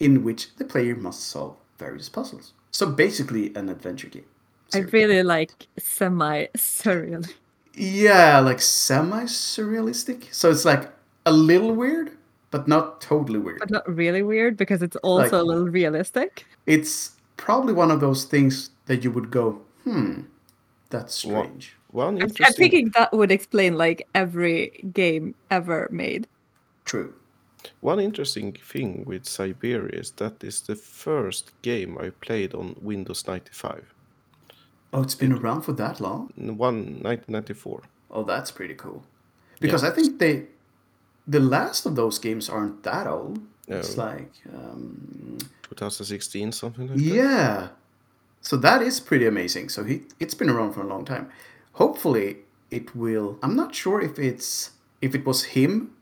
in 0.00 0.24
which 0.24 0.56
the 0.56 0.64
player 0.64 0.96
must 0.96 1.20
solve 1.22 1.54
various 1.78 2.08
puzzles. 2.08 2.52
So 2.72 2.86
basically, 2.86 3.54
an 3.54 3.68
adventure 3.68 4.08
game. 4.08 4.26
I 4.74 4.78
really 4.78 5.22
like 5.22 5.68
semi 5.78 6.46
surreal. 6.56 7.30
Yeah, 7.74 8.40
like 8.40 8.60
semi 8.60 9.24
surrealistic. 9.26 10.34
So 10.34 10.50
it's 10.50 10.64
like 10.64 10.90
a 11.24 11.32
little 11.32 11.74
weird, 11.76 12.10
but 12.50 12.66
not 12.68 13.00
totally 13.00 13.38
weird. 13.38 13.58
But 13.60 13.70
not 13.70 13.88
really 13.88 14.22
weird 14.22 14.56
because 14.56 14.82
it's 14.82 14.96
also 14.96 15.22
Like- 15.22 15.32
a 15.32 15.42
little 15.42 15.68
realistic. 15.68 16.46
It's 16.66 17.12
probably 17.36 17.72
one 17.72 17.90
of 17.90 18.00
those 18.00 18.24
things 18.24 18.70
that 18.86 19.04
you 19.04 19.10
would 19.10 19.30
go, 19.30 19.60
hmm, 19.84 20.22
that's 20.90 21.14
strange. 21.14 21.76
one 21.92 22.14
I'm- 22.16 22.22
interesting. 22.28 22.46
I'm 22.46 22.52
thinking 22.52 22.90
that 22.94 23.12
would 23.12 23.30
explain 23.32 23.76
like 23.76 24.06
every 24.14 24.90
game 24.92 25.34
ever 25.50 25.88
made. 25.90 26.26
True. 26.84 27.14
One 27.80 28.00
interesting 28.00 28.52
thing 28.52 29.04
with 29.06 29.24
Syberia 29.24 29.92
is 30.00 30.12
that 30.12 30.42
is 30.42 30.60
the 30.62 30.76
first 30.76 31.50
game 31.62 31.98
I 31.98 32.10
played 32.10 32.54
on 32.54 32.76
Windows 32.80 33.26
95. 33.26 33.92
Oh, 34.92 35.02
it's 35.02 35.14
been 35.14 35.32
around 35.32 35.62
for 35.62 35.72
that 35.74 36.00
long? 36.00 36.32
N- 36.38 36.56
One 36.56 37.00
1994. 37.02 37.82
Oh, 38.10 38.24
that's 38.24 38.50
pretty 38.50 38.74
cool. 38.74 39.04
Because 39.60 39.84
I 39.84 39.90
think 39.90 40.18
they, 40.18 40.46
the 41.30 41.40
last 41.40 41.86
of 41.86 41.94
those 41.94 42.18
games 42.18 42.48
aren't 42.48 42.82
that 42.82 43.06
old. 43.06 43.40
It's 43.68 43.96
like, 43.96 44.32
um, 44.52 45.38
2016, 45.68 46.50
something 46.50 46.88
like 46.88 46.96
that. 46.96 47.02
yeah. 47.02 47.68
So 48.42 48.56
that 48.56 48.82
is 48.82 48.98
pretty 48.98 49.26
amazing. 49.26 49.68
So 49.68 49.84
he, 49.84 50.02
it's 50.18 50.34
been 50.34 50.50
around 50.50 50.72
for 50.72 50.80
a 50.80 50.86
long 50.86 51.04
time. 51.04 51.30
Hopefully, 51.74 52.38
it 52.70 52.96
will. 52.96 53.38
I'm 53.42 53.54
not 53.54 53.74
sure 53.74 54.00
if 54.00 54.18
it's 54.18 54.72
if 55.00 55.14
it 55.14 55.24
was 55.24 55.44
him, 55.56 55.92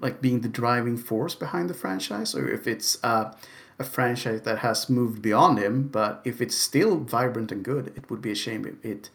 like 0.00 0.20
being 0.20 0.42
the 0.42 0.48
driving 0.48 0.96
force 0.96 1.34
behind 1.34 1.68
the 1.68 1.74
franchise, 1.74 2.34
or 2.34 2.48
if 2.48 2.68
it's 2.68 3.02
uh, 3.02 3.32
a 3.78 3.84
franchise 3.84 4.42
that 4.42 4.58
has 4.58 4.88
moved 4.88 5.22
beyond 5.22 5.58
him. 5.58 5.88
But 5.88 6.20
if 6.24 6.40
it's 6.40 6.56
still 6.56 6.98
vibrant 6.98 7.50
and 7.50 7.64
good, 7.64 7.88
it 7.96 8.08
would 8.10 8.22
be 8.22 8.30
a 8.30 8.36
shame 8.36 8.64
if 8.64 8.84
it 8.84 9.10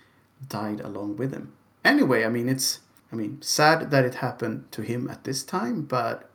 died 0.49 0.81
along 0.81 1.15
with 1.17 1.31
him. 1.31 1.53
Anyway, 1.85 2.25
I 2.25 2.29
mean, 2.29 2.49
it's 2.49 2.79
I 3.15 3.17
mean, 3.17 3.41
sad 3.41 3.91
that 3.91 4.03
it 4.03 4.15
happened 4.15 4.69
to 4.71 4.81
him 4.81 5.09
at 5.09 5.23
this 5.23 5.43
time, 5.43 5.83
but 5.83 6.29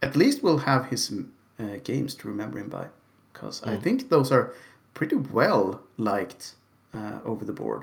at 0.00 0.16
least 0.16 0.42
we'll 0.42 0.58
have 0.58 0.86
his 0.86 1.12
uh, 1.60 1.76
games 1.84 2.14
to 2.14 2.28
remember 2.28 2.58
him 2.58 2.70
by, 2.70 2.86
because 3.32 3.62
I 3.64 3.76
think 3.76 4.08
those 4.08 4.32
are 4.32 4.54
pretty 4.94 5.16
well 5.16 5.82
liked 5.98 6.54
uh, 6.94 7.18
over 7.24 7.44
the 7.44 7.52
board. 7.52 7.82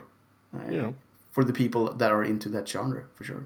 Uh, 0.53 0.71
Yeah. 0.71 0.91
For 1.31 1.43
the 1.43 1.53
people 1.53 1.93
that 1.93 2.11
are 2.11 2.23
into 2.23 2.49
that 2.49 2.67
genre, 2.67 3.03
for 3.13 3.23
sure. 3.23 3.45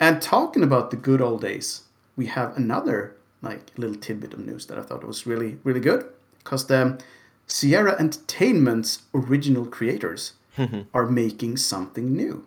And 0.00 0.20
talking 0.20 0.64
about 0.64 0.90
the 0.90 0.96
good 0.96 1.20
old 1.22 1.40
days, 1.40 1.82
we 2.16 2.26
have 2.26 2.56
another 2.56 3.14
like 3.40 3.70
little 3.76 3.96
tidbit 3.96 4.34
of 4.34 4.40
news 4.40 4.66
that 4.66 4.78
I 4.78 4.82
thought 4.82 5.04
was 5.06 5.26
really 5.26 5.58
really 5.64 5.80
good, 5.80 6.04
because 6.38 6.66
the 6.66 6.98
Sierra 7.46 7.94
Entertainment's 8.00 9.02
original 9.14 9.64
creators 9.64 10.32
are 10.94 11.06
making 11.06 11.56
something 11.58 12.16
new. 12.16 12.44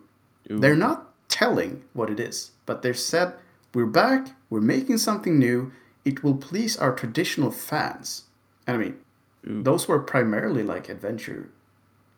Ooh. 0.50 0.60
They're 0.60 0.76
not 0.76 1.05
telling 1.28 1.82
what 1.92 2.10
it 2.10 2.20
is, 2.20 2.52
but 2.66 2.82
they've 2.82 2.98
said, 2.98 3.34
We're 3.74 3.86
back, 3.86 4.28
we're 4.50 4.60
making 4.60 4.98
something 4.98 5.38
new, 5.38 5.72
it 6.04 6.22
will 6.22 6.36
please 6.36 6.76
our 6.76 6.94
traditional 6.94 7.50
fans. 7.50 8.24
And 8.66 8.76
I 8.76 8.80
mean, 8.80 8.96
Ooh. 9.48 9.62
those 9.62 9.88
were 9.88 9.98
primarily 10.00 10.62
like 10.62 10.88
adventure 10.88 11.48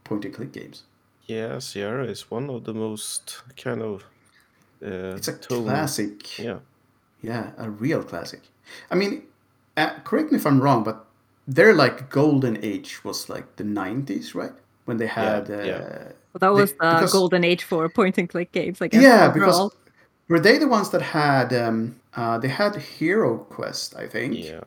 point 0.05 0.25
and 0.25 0.35
click 0.35 0.53
games. 0.53 0.83
Yeah, 1.27 1.59
Sierra 1.59 2.05
is 2.07 2.31
one 2.31 2.49
of 2.50 2.65
the 2.65 2.73
most 2.75 3.43
kind 3.57 3.83
of. 3.83 4.05
Uh, 4.83 5.17
It's 5.17 5.29
a 5.29 5.33
tone- 5.37 5.65
classic, 5.65 6.38
Yeah. 6.38 6.59
yeah, 7.23 7.50
a 7.59 7.69
real 7.69 8.03
classic. 8.03 8.41
I 8.91 8.95
mean, 8.95 9.23
uh, 9.77 9.91
correct 10.05 10.31
me 10.33 10.37
if 10.38 10.47
I'm 10.47 10.61
wrong, 10.61 10.85
but 10.85 11.05
their 11.47 11.75
like 11.75 12.09
golden 12.11 12.57
age 12.65 13.03
was 13.05 13.29
like 13.29 13.57
the 13.57 13.65
90s, 13.65 14.35
right? 14.35 14.53
when 14.85 14.97
they 14.97 15.07
had. 15.07 15.49
yeah. 15.50 15.55
Uh, 15.85 16.12
But 16.32 16.40
that 16.42 16.52
was 16.52 16.70
They- 16.73 16.76
the 16.80 16.94
because- 16.94 17.12
golden 17.12 17.44
age 17.44 17.64
for 17.64 17.88
point 17.88 18.18
and 18.18 18.28
click 18.28 18.52
games, 18.52 18.80
I 18.82 18.88
guess. 18.88 19.02
yeah, 19.02 19.28
overall. 19.28 19.32
because 19.35 19.73
were 20.28 20.40
they 20.40 20.58
the 20.58 20.68
ones 20.68 20.90
that 20.90 21.02
had 21.02 21.52
um, 21.52 21.97
uh, 22.14 22.38
they 22.38 22.49
had 22.49 22.76
Hero 22.76 23.38
Quest, 23.38 23.94
I 23.97 24.06
think. 24.08 24.35
Yeah. 24.37 24.61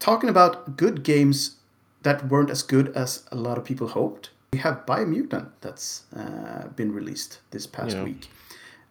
Talking 0.00 0.28
about 0.28 0.76
good 0.76 1.02
games 1.04 1.56
that 2.02 2.28
weren't 2.28 2.50
as 2.50 2.62
good 2.62 2.88
as 2.96 3.22
a 3.32 3.36
lot 3.36 3.56
of 3.58 3.64
people 3.64 3.88
hoped. 3.88 4.30
We 4.52 4.58
have 4.60 4.84
Biomutant 4.86 5.48
that's 5.60 6.02
uh, 6.16 6.68
been 6.76 6.92
released 6.92 7.38
this 7.50 7.66
past 7.66 7.96
Yeah. 7.96 8.04
week, 8.04 8.28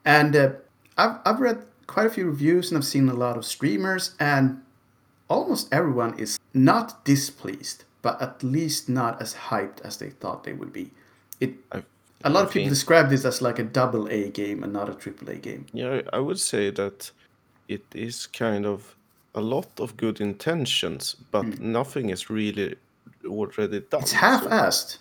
and 0.05 0.35
uh, 0.35 0.49
I've 0.97 1.17
I've 1.25 1.39
read 1.39 1.59
quite 1.87 2.07
a 2.07 2.09
few 2.09 2.25
reviews 2.25 2.69
and 2.71 2.77
I've 2.77 2.85
seen 2.85 3.09
a 3.09 3.13
lot 3.13 3.37
of 3.37 3.45
streamers, 3.45 4.15
and 4.19 4.61
almost 5.29 5.67
everyone 5.71 6.17
is 6.17 6.39
not 6.53 7.03
displeased, 7.05 7.83
but 8.01 8.21
at 8.21 8.43
least 8.43 8.89
not 8.89 9.21
as 9.21 9.35
hyped 9.49 9.81
as 9.83 9.97
they 9.97 10.09
thought 10.09 10.43
they 10.43 10.53
would 10.53 10.73
be. 10.73 10.91
It 11.39 11.51
I- 11.71 11.83
a 12.23 12.29
lot 12.29 12.45
of 12.45 12.51
people 12.51 12.69
describe 12.69 13.09
this 13.09 13.25
as 13.25 13.41
like 13.41 13.59
a 13.59 13.63
double 13.63 14.07
A 14.07 14.29
game 14.29 14.63
and 14.63 14.71
not 14.71 14.89
a 14.89 14.93
triple 14.93 15.29
A 15.29 15.35
game. 15.35 15.65
Yeah, 15.73 16.01
I 16.11 16.19
would 16.19 16.39
say 16.39 16.69
that 16.71 17.11
it 17.67 17.83
is 17.93 18.27
kind 18.27 18.65
of 18.65 18.95
a 19.35 19.41
lot 19.41 19.79
of 19.79 19.97
good 19.97 20.21
intentions, 20.21 21.15
but 21.31 21.45
hmm. 21.45 21.71
nothing 21.71 22.09
is 22.09 22.29
really 22.29 22.75
already 23.25 23.81
done. 23.81 24.01
It's 24.01 24.11
half-assed, 24.11 24.97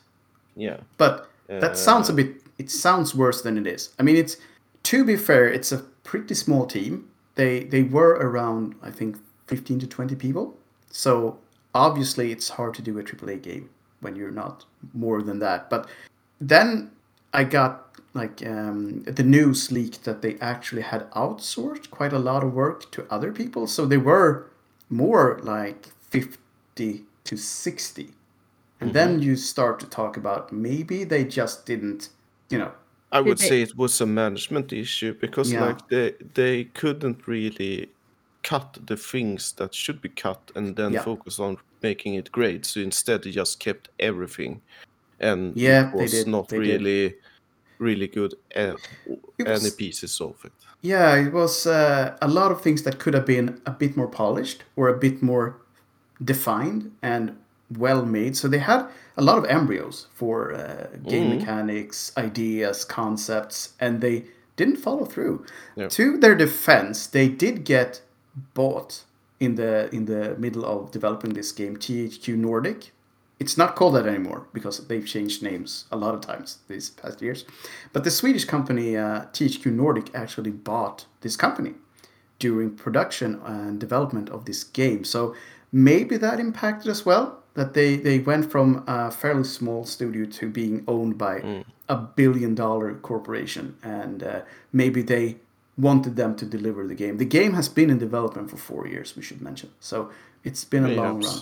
yeah. 0.56 0.78
but 0.96 1.28
that 1.48 1.72
uh, 1.72 1.74
sounds 1.74 2.08
a 2.08 2.12
bit. 2.12 2.42
It 2.58 2.70
sounds 2.70 3.14
worse 3.14 3.42
than 3.42 3.58
it 3.58 3.66
is. 3.66 3.90
I 3.98 4.02
mean, 4.02 4.16
it's 4.16 4.36
to 4.84 5.04
be 5.04 5.16
fair, 5.16 5.48
it's 5.48 5.72
a 5.72 5.78
pretty 6.04 6.34
small 6.34 6.66
team. 6.66 7.08
They 7.34 7.64
they 7.64 7.82
were 7.82 8.14
around 8.14 8.74
I 8.82 8.90
think 8.90 9.16
fifteen 9.46 9.78
to 9.80 9.86
twenty 9.86 10.14
people. 10.14 10.56
So 10.90 11.38
obviously, 11.74 12.32
it's 12.32 12.48
hard 12.48 12.74
to 12.74 12.82
do 12.82 12.98
a 12.98 13.02
AAA 13.02 13.42
game 13.42 13.70
when 14.00 14.16
you're 14.16 14.30
not 14.30 14.64
more 14.92 15.22
than 15.22 15.38
that. 15.38 15.70
But 15.70 15.88
then 16.40 16.90
I 17.32 17.44
got 17.44 17.88
like 18.14 18.44
um, 18.46 19.02
the 19.04 19.22
news 19.22 19.72
leaked 19.72 20.04
that 20.04 20.20
they 20.22 20.36
actually 20.40 20.82
had 20.82 21.10
outsourced 21.12 21.90
quite 21.90 22.12
a 22.12 22.18
lot 22.18 22.44
of 22.44 22.52
work 22.52 22.90
to 22.92 23.06
other 23.10 23.32
people. 23.32 23.66
So 23.66 23.86
they 23.86 23.96
were 23.96 24.50
more 24.90 25.40
like 25.42 25.88
fifty 26.10 27.04
to 27.24 27.36
sixty. 27.36 28.10
And 28.80 28.92
then 28.92 29.22
you 29.22 29.36
start 29.36 29.78
to 29.80 29.86
talk 29.86 30.16
about 30.16 30.52
maybe 30.52 31.04
they 31.04 31.24
just 31.24 31.64
didn't, 31.66 32.08
you 32.50 32.58
know, 32.58 32.72
I 33.12 33.20
would 33.20 33.38
they- 33.38 33.48
say 33.48 33.62
it 33.62 33.76
was 33.76 34.00
a 34.00 34.06
management 34.06 34.72
issue 34.72 35.14
because 35.20 35.52
Yeah. 35.52 35.66
like 35.66 35.88
they 35.88 36.14
they 36.34 36.64
couldn't 36.64 37.26
really 37.28 37.88
cut 38.42 38.78
the 38.86 38.96
things 38.96 39.52
that 39.52 39.72
should 39.74 40.00
be 40.02 40.08
cut 40.08 40.50
and 40.56 40.74
then 40.76 40.92
Yeah. 40.94 41.04
focus 41.04 41.38
on 41.38 41.58
making 41.82 42.14
it 42.16 42.32
great. 42.32 42.66
So 42.66 42.80
instead 42.80 43.22
they 43.22 43.30
just 43.30 43.60
kept 43.60 43.88
everything. 44.00 44.60
And 45.22 45.56
Yeah, 45.56 45.88
it 45.88 45.96
they 45.96 46.02
was 46.02 46.10
did, 46.10 46.26
not 46.26 46.48
they 46.48 46.58
did. 46.58 46.80
really 46.82 47.14
really 47.78 48.06
good 48.08 48.34
uh, 48.56 48.76
It 49.38 49.46
any 49.46 49.50
was- 49.52 49.74
pieces 49.74 50.20
of 50.20 50.44
it. 50.44 50.52
Yeah, 50.82 51.14
it 51.26 51.32
was 51.32 51.66
uh, 51.66 52.16
a 52.20 52.28
lot 52.28 52.50
of 52.52 52.60
things 52.60 52.82
that 52.82 52.98
could 52.98 53.14
have 53.14 53.26
been 53.26 53.60
a 53.66 53.70
bit 53.70 53.96
more 53.96 54.08
polished 54.08 54.62
or 54.76 54.88
a 54.88 54.98
bit 54.98 55.22
more 55.22 55.54
defined 56.24 56.90
and 57.02 57.36
well 57.78 58.04
made. 58.04 58.36
So 58.36 58.48
they 58.48 58.58
had 58.58 58.86
a 59.16 59.22
lot 59.22 59.38
of 59.38 59.44
embryos 59.44 60.06
for 60.14 60.54
uh, 60.54 60.86
game 61.08 61.28
mechanics, 61.38 62.12
ideas, 62.16 62.84
concepts, 62.84 63.74
and 63.80 64.00
they 64.00 64.24
didn't 64.56 64.76
follow 64.76 65.04
through. 65.04 65.44
Yeah. 65.76 65.88
To 65.88 66.18
their 66.18 66.34
defense, 66.34 67.06
they 67.06 67.28
did 67.28 67.64
get 67.64 68.02
bought 68.54 69.04
in 69.40 69.54
the 69.56 69.88
in 69.94 70.06
the 70.06 70.36
middle 70.38 70.64
of 70.64 70.90
developing 70.90 71.34
this 71.34 71.52
game. 71.52 71.76
THQ 71.76 72.36
Nordic. 72.36 72.92
It's 73.42 73.58
not 73.58 73.74
called 73.74 73.94
that 73.96 74.06
anymore 74.06 74.46
because 74.52 74.86
they've 74.86 75.04
changed 75.14 75.42
names 75.42 75.86
a 75.90 75.96
lot 75.96 76.14
of 76.14 76.20
times 76.20 76.58
these 76.68 76.90
past 76.90 77.20
years. 77.20 77.44
But 77.92 78.04
the 78.04 78.10
Swedish 78.20 78.44
company 78.44 78.96
uh, 78.96 79.22
THQ 79.34 79.66
Nordic 79.72 80.14
actually 80.14 80.52
bought 80.52 81.06
this 81.22 81.36
company 81.36 81.74
during 82.38 82.76
production 82.76 83.40
and 83.44 83.80
development 83.80 84.28
of 84.30 84.44
this 84.44 84.62
game. 84.62 85.02
So 85.04 85.34
maybe 85.72 86.16
that 86.18 86.38
impacted 86.38 86.88
as 86.88 87.04
well. 87.04 87.40
That 87.54 87.74
they, 87.74 87.96
they 87.96 88.20
went 88.20 88.44
from 88.50 88.84
a 88.86 89.10
fairly 89.10 89.44
small 89.44 89.84
studio 89.84 90.24
to 90.38 90.48
being 90.48 90.84
owned 90.86 91.18
by 91.18 91.34
a 91.88 91.96
billion 91.96 92.54
dollar 92.54 92.94
corporation. 92.94 93.76
And 93.82 94.22
uh, 94.22 94.40
maybe 94.72 95.02
they 95.02 95.36
wanted 95.76 96.14
them 96.14 96.36
to 96.36 96.46
deliver 96.46 96.86
the 96.86 96.94
game. 96.94 97.16
The 97.16 97.24
game 97.38 97.54
has 97.54 97.68
been 97.68 97.90
in 97.90 97.98
development 97.98 98.50
for 98.50 98.56
four 98.56 98.86
years, 98.86 99.16
we 99.16 99.22
should 99.22 99.42
mention. 99.42 99.70
So 99.80 100.10
it's 100.44 100.64
been 100.64 100.84
a 100.84 100.88
long 101.02 101.16
run. 101.24 101.40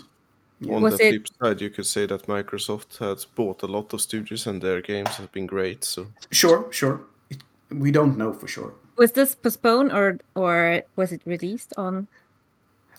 On 0.69 0.83
Was 0.83 0.99
the 0.99 1.05
it- 1.07 1.11
flip 1.11 1.27
side, 1.43 1.61
you 1.61 1.71
could 1.71 1.87
say 1.87 2.07
that 2.07 2.27
Microsoft 2.27 2.99
has 2.99 3.25
bought 3.25 3.63
a 3.63 3.67
lot 3.67 3.93
of 3.95 4.01
studios 4.01 4.47
and 4.47 4.61
their 4.61 4.83
games 4.83 5.17
have 5.17 5.33
been 5.33 5.47
great. 5.47 5.85
So 5.85 6.07
Sure, 6.31 6.67
sure. 6.71 7.01
It, 7.31 7.39
we 7.71 7.91
don't 7.91 8.17
know 8.19 8.33
for 8.35 8.47
sure. 8.47 8.75
Was 8.97 9.13
this 9.13 9.35
postponed 9.35 9.93
or 9.93 10.19
or 10.35 10.83
was 10.97 11.13
it 11.13 11.23
released 11.25 11.73
on? 11.79 12.09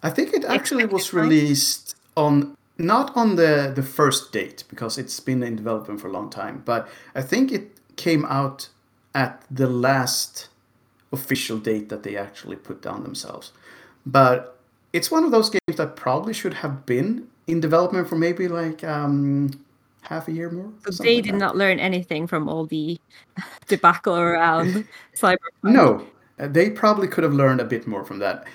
I 0.01 0.10
think 0.10 0.34
it 0.34 0.44
actually 0.46 0.86
was 0.86 1.13
released 1.13 1.96
on 2.15 2.58
not 2.77 3.15
on 3.15 3.36
the 3.36 3.72
the 3.75 3.84
first 3.84 4.32
date 4.34 4.63
because 4.70 4.98
it's 4.98 5.20
been 5.20 5.44
in 5.44 5.56
development 5.56 6.00
for 6.01 6.08
a 6.08 6.12
long 6.12 6.30
time, 6.32 6.63
but 6.65 6.88
I 7.13 7.22
think 7.22 7.51
it 7.51 7.77
came 7.96 8.25
out 8.25 8.70
at 9.13 9.44
the 9.51 9.68
last 9.68 10.50
official 11.12 11.60
date 11.60 11.89
that 11.89 12.01
they 12.01 12.18
actually 12.18 12.56
put 12.56 12.82
down 12.82 13.03
themselves. 13.03 13.51
But 14.06 14.58
it's 14.94 15.12
one 15.12 15.24
of 15.24 15.32
those 15.32 15.50
games 15.51 15.77
that 15.77 15.96
probably 15.96 16.34
should 16.34 16.56
have 16.56 16.86
been 16.86 17.27
in 17.48 17.60
development 17.60 18.07
for 18.07 18.15
maybe 18.15 18.48
like 18.48 18.83
um, 18.83 19.51
half 20.01 20.27
a 20.27 20.31
year 20.31 20.50
more. 20.50 20.71
So 20.89 21.03
they 21.03 21.15
like 21.15 21.25
did 21.25 21.33
that. 21.36 21.39
not 21.39 21.57
learn 21.57 21.79
anything 21.79 22.27
from 22.27 22.48
all 22.50 22.65
the 22.65 23.00
debacle 23.67 24.15
around 24.15 24.88
cyber. 25.15 25.38
No, 25.63 26.05
uh, 26.39 26.48
they 26.48 26.69
probably 26.69 27.07
could 27.07 27.24
have 27.24 27.33
learned 27.33 27.62
a 27.62 27.65
bit 27.65 27.88
more 27.88 28.03
from 28.03 28.19
that. 28.19 28.45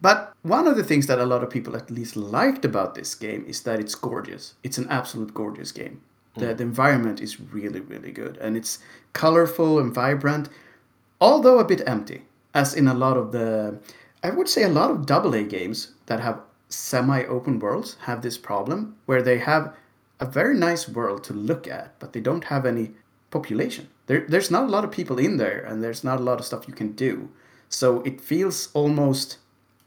But 0.00 0.34
one 0.42 0.66
of 0.66 0.76
the 0.76 0.82
things 0.82 1.06
that 1.06 1.20
a 1.20 1.24
lot 1.24 1.44
of 1.44 1.50
people 1.50 1.76
at 1.76 1.90
least 1.90 2.16
liked 2.16 2.64
about 2.64 2.96
this 2.96 3.14
game 3.14 3.44
is 3.46 3.62
that 3.62 3.78
it's 3.78 3.94
gorgeous. 3.94 4.54
It's 4.64 4.76
an 4.76 4.88
absolute 4.90 5.32
gorgeous 5.32 5.70
game. 5.70 6.00
The, 6.36 6.54
the 6.54 6.62
environment 6.62 7.20
is 7.20 7.40
really, 7.40 7.80
really 7.80 8.10
good. 8.10 8.36
And 8.38 8.56
it's 8.56 8.78
colorful 9.12 9.78
and 9.78 9.94
vibrant, 9.94 10.48
although 11.20 11.58
a 11.58 11.64
bit 11.64 11.82
empty, 11.86 12.22
as 12.54 12.74
in 12.74 12.88
a 12.88 12.94
lot 12.94 13.16
of 13.16 13.32
the. 13.32 13.78
I 14.24 14.30
would 14.30 14.48
say 14.48 14.62
a 14.62 14.68
lot 14.68 14.90
of 14.90 15.10
AA 15.10 15.42
games 15.42 15.92
that 16.06 16.20
have 16.20 16.40
semi 16.72 17.24
open 17.24 17.58
worlds 17.58 17.96
have 18.02 18.22
this 18.22 18.38
problem 18.38 18.96
where 19.06 19.22
they 19.22 19.38
have 19.38 19.74
a 20.20 20.26
very 20.26 20.56
nice 20.56 20.88
world 20.88 21.24
to 21.24 21.32
look 21.32 21.66
at, 21.66 21.98
but 21.98 22.12
they 22.12 22.20
don't 22.20 22.44
have 22.44 22.64
any 22.64 22.92
population. 23.30 23.88
There, 24.06 24.24
there's 24.28 24.50
not 24.50 24.64
a 24.64 24.68
lot 24.68 24.84
of 24.84 24.90
people 24.90 25.18
in 25.18 25.36
there, 25.36 25.64
and 25.64 25.82
there's 25.82 26.04
not 26.04 26.20
a 26.20 26.22
lot 26.22 26.38
of 26.38 26.44
stuff 26.44 26.68
you 26.68 26.74
can 26.74 26.92
do. 26.92 27.28
So 27.68 28.00
it 28.02 28.20
feels 28.20 28.68
almost 28.74 29.38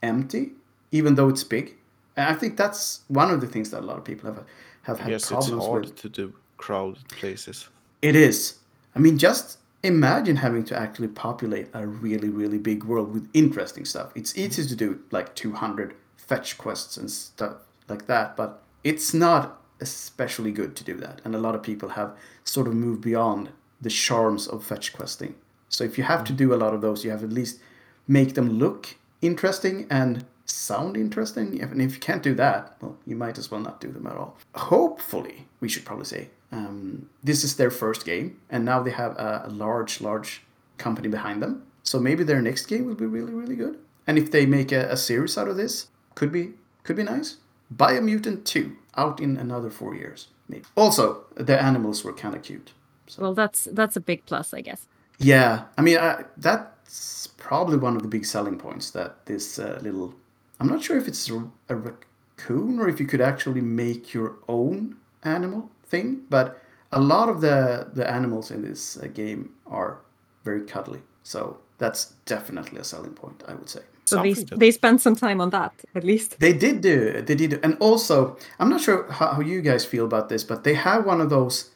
empty, 0.02 0.52
even 0.92 1.16
though 1.16 1.30
it's 1.30 1.44
big. 1.44 1.76
And 2.18 2.28
I 2.30 2.34
think 2.34 2.58
that's 2.58 3.02
one 3.08 3.32
of 3.32 3.42
the 3.42 3.48
things 3.48 3.72
that 3.72 3.82
a 3.82 3.86
lot 3.86 3.98
of 3.98 4.04
people 4.04 4.32
have 4.32 4.44
have 4.84 5.00
had 5.00 5.12
yes, 5.12 5.24
it's 5.24 5.30
problems 5.32 5.66
hard 5.66 5.86
with. 5.86 5.96
to 5.96 6.10
do 6.10 6.34
crowded 6.58 7.08
places. 7.10 7.70
It 8.02 8.16
is. 8.16 8.60
I 8.96 9.00
mean, 9.00 9.18
just 9.18 9.58
imagine 9.84 10.36
having 10.36 10.64
to 10.66 10.80
actually 10.80 11.08
populate 11.08 11.68
a 11.74 11.86
really, 11.88 12.30
really 12.30 12.58
big 12.60 12.84
world 12.84 13.14
with 13.14 13.28
interesting 13.34 13.86
stuff. 13.86 14.12
It's 14.16 14.38
easy 14.38 14.66
to 14.66 14.76
do 14.76 15.00
like 15.12 15.34
200 15.36 15.96
fetch 16.28 16.58
quests 16.58 16.98
and 16.98 17.10
stuff 17.10 17.58
like 17.88 18.08
that, 18.08 18.36
but 18.36 18.62
it's 18.84 19.14
not 19.14 19.62
especially 19.80 20.52
good 20.52 20.76
to 20.76 20.84
do 20.84 20.96
that. 20.98 21.22
And 21.26 21.36
a 21.36 21.40
lot 21.40 21.56
of 21.56 21.64
people 21.64 21.90
have 21.90 22.16
sort 22.44 22.68
of 22.68 22.74
moved 22.74 23.02
beyond 23.02 23.50
the 23.82 23.90
charms 23.90 24.48
of 24.48 24.64
fetch 24.64 24.94
questing. 24.94 25.36
So 25.70 25.84
if 25.84 25.98
you 25.98 26.04
have 26.04 26.24
to 26.26 26.34
do 26.34 26.54
a 26.54 26.56
lot 26.56 26.74
of 26.74 26.82
those, 26.82 27.04
you 27.04 27.12
have 27.12 27.24
at 27.24 27.34
least 27.34 27.60
make 28.08 28.36
them 28.36 28.58
look 28.60 28.96
interesting 29.22 29.88
and 29.90 30.26
sound 30.46 30.96
interesting. 30.96 31.62
And 31.62 31.82
if 31.82 31.96
you 31.96 32.00
can't 32.00 32.24
do 32.24 32.36
that, 32.36 32.78
well, 32.82 32.98
you 33.06 33.16
might 33.16 33.38
as 33.38 33.52
well 33.52 33.60
not 33.60 33.82
do 33.82 33.92
them 33.92 34.08
at 34.08 34.16
all. 34.16 34.38
Hopefully, 34.56 35.48
we 35.60 35.68
should 35.68 35.86
probably 35.86 36.06
say, 36.06 36.30
um, 36.52 37.10
this 37.24 37.44
is 37.44 37.58
their 37.58 37.72
first 37.72 38.06
game, 38.06 38.40
and 38.50 38.64
now 38.64 38.82
they 38.82 38.92
have 38.92 39.14
a, 39.18 39.44
a 39.46 39.50
large, 39.50 40.00
large 40.00 40.44
company 40.78 41.10
behind 41.10 41.42
them. 41.42 41.64
So 41.84 42.00
maybe 42.00 42.24
their 42.24 42.42
next 42.42 42.68
game 42.68 42.86
will 42.86 42.96
be 42.96 43.06
really, 43.06 43.34
really 43.34 43.56
good. 43.56 43.78
And 44.08 44.18
if 44.18 44.32
they 44.32 44.46
make 44.46 44.72
a, 44.72 44.90
a 44.92 44.98
series 44.98 45.38
out 45.38 45.48
of 45.48 45.58
this, 45.58 45.88
could 46.16 46.32
be 46.32 46.54
could 46.84 46.96
be 46.96 47.04
nice. 47.04 47.38
Biomutant 47.76 48.46
2 48.46 48.76
out 48.96 49.20
in 49.20 49.38
another 49.38 49.70
four 49.70 49.96
years, 49.96 50.28
maybe. 50.48 50.66
Also, 50.76 51.26
the 51.36 51.60
animals 51.62 52.04
were 52.04 52.14
kind 52.14 52.36
of 52.36 52.44
cute. 52.44 52.74
Well, 53.18 53.34
that's 53.34 53.68
that's 53.72 53.96
a 53.96 54.02
big 54.02 54.26
plus, 54.26 54.54
I 54.54 54.62
guess. 54.62 54.88
Yeah, 55.18 55.66
I 55.78 55.82
mean 55.82 55.98
I, 55.98 56.26
that's 56.38 57.28
probably 57.38 57.78
one 57.78 57.96
of 57.96 58.02
the 58.02 58.08
big 58.08 58.26
selling 58.26 58.58
points 58.58 58.92
that 58.92 59.26
this 59.26 59.60
uh, 59.60 59.80
little. 59.82 60.14
I'm 60.60 60.68
not 60.68 60.84
sure 60.84 60.98
if 60.98 61.08
it's 61.08 61.30
a, 61.30 61.44
a 61.70 61.76
raccoon 61.76 62.80
or 62.80 62.88
if 62.88 63.00
you 63.00 63.06
could 63.06 63.22
actually 63.22 63.62
make 63.62 64.14
your 64.14 64.38
own 64.48 64.96
animal 65.24 65.70
thing, 65.86 66.22
but 66.30 66.62
a 66.92 67.00
lot 67.00 67.30
of 67.30 67.42
the 67.42 67.90
the 67.94 68.10
animals 68.10 68.52
in 68.52 68.62
this 68.62 68.98
uh, 68.98 69.08
game 69.08 69.52
are 69.68 70.00
very 70.44 70.62
cuddly. 70.62 71.02
So 71.24 71.58
that's 71.78 72.14
definitely 72.26 72.80
a 72.80 72.84
selling 72.84 73.14
point, 73.14 73.44
I 73.48 73.56
would 73.56 73.70
say. 73.70 73.82
So 74.06 74.22
they 74.22 74.34
to- 74.34 74.56
they 74.56 74.72
spent 74.72 75.02
some 75.02 75.16
time 75.16 75.42
on 75.42 75.50
that 75.50 75.74
at 75.96 76.04
least. 76.04 76.40
They 76.40 76.54
did 76.54 76.82
do. 76.82 77.22
They 77.22 77.36
did. 77.36 77.60
And 77.64 77.76
also, 77.80 78.38
I'm 78.60 78.70
not 78.70 78.82
sure 78.82 79.06
how, 79.12 79.28
how 79.34 79.42
you 79.42 79.62
guys 79.62 79.84
feel 79.86 80.06
about 80.06 80.30
this, 80.30 80.44
but 80.44 80.64
they 80.64 80.76
have 80.76 81.06
one 81.06 81.22
of 81.22 81.30
those 81.30 81.72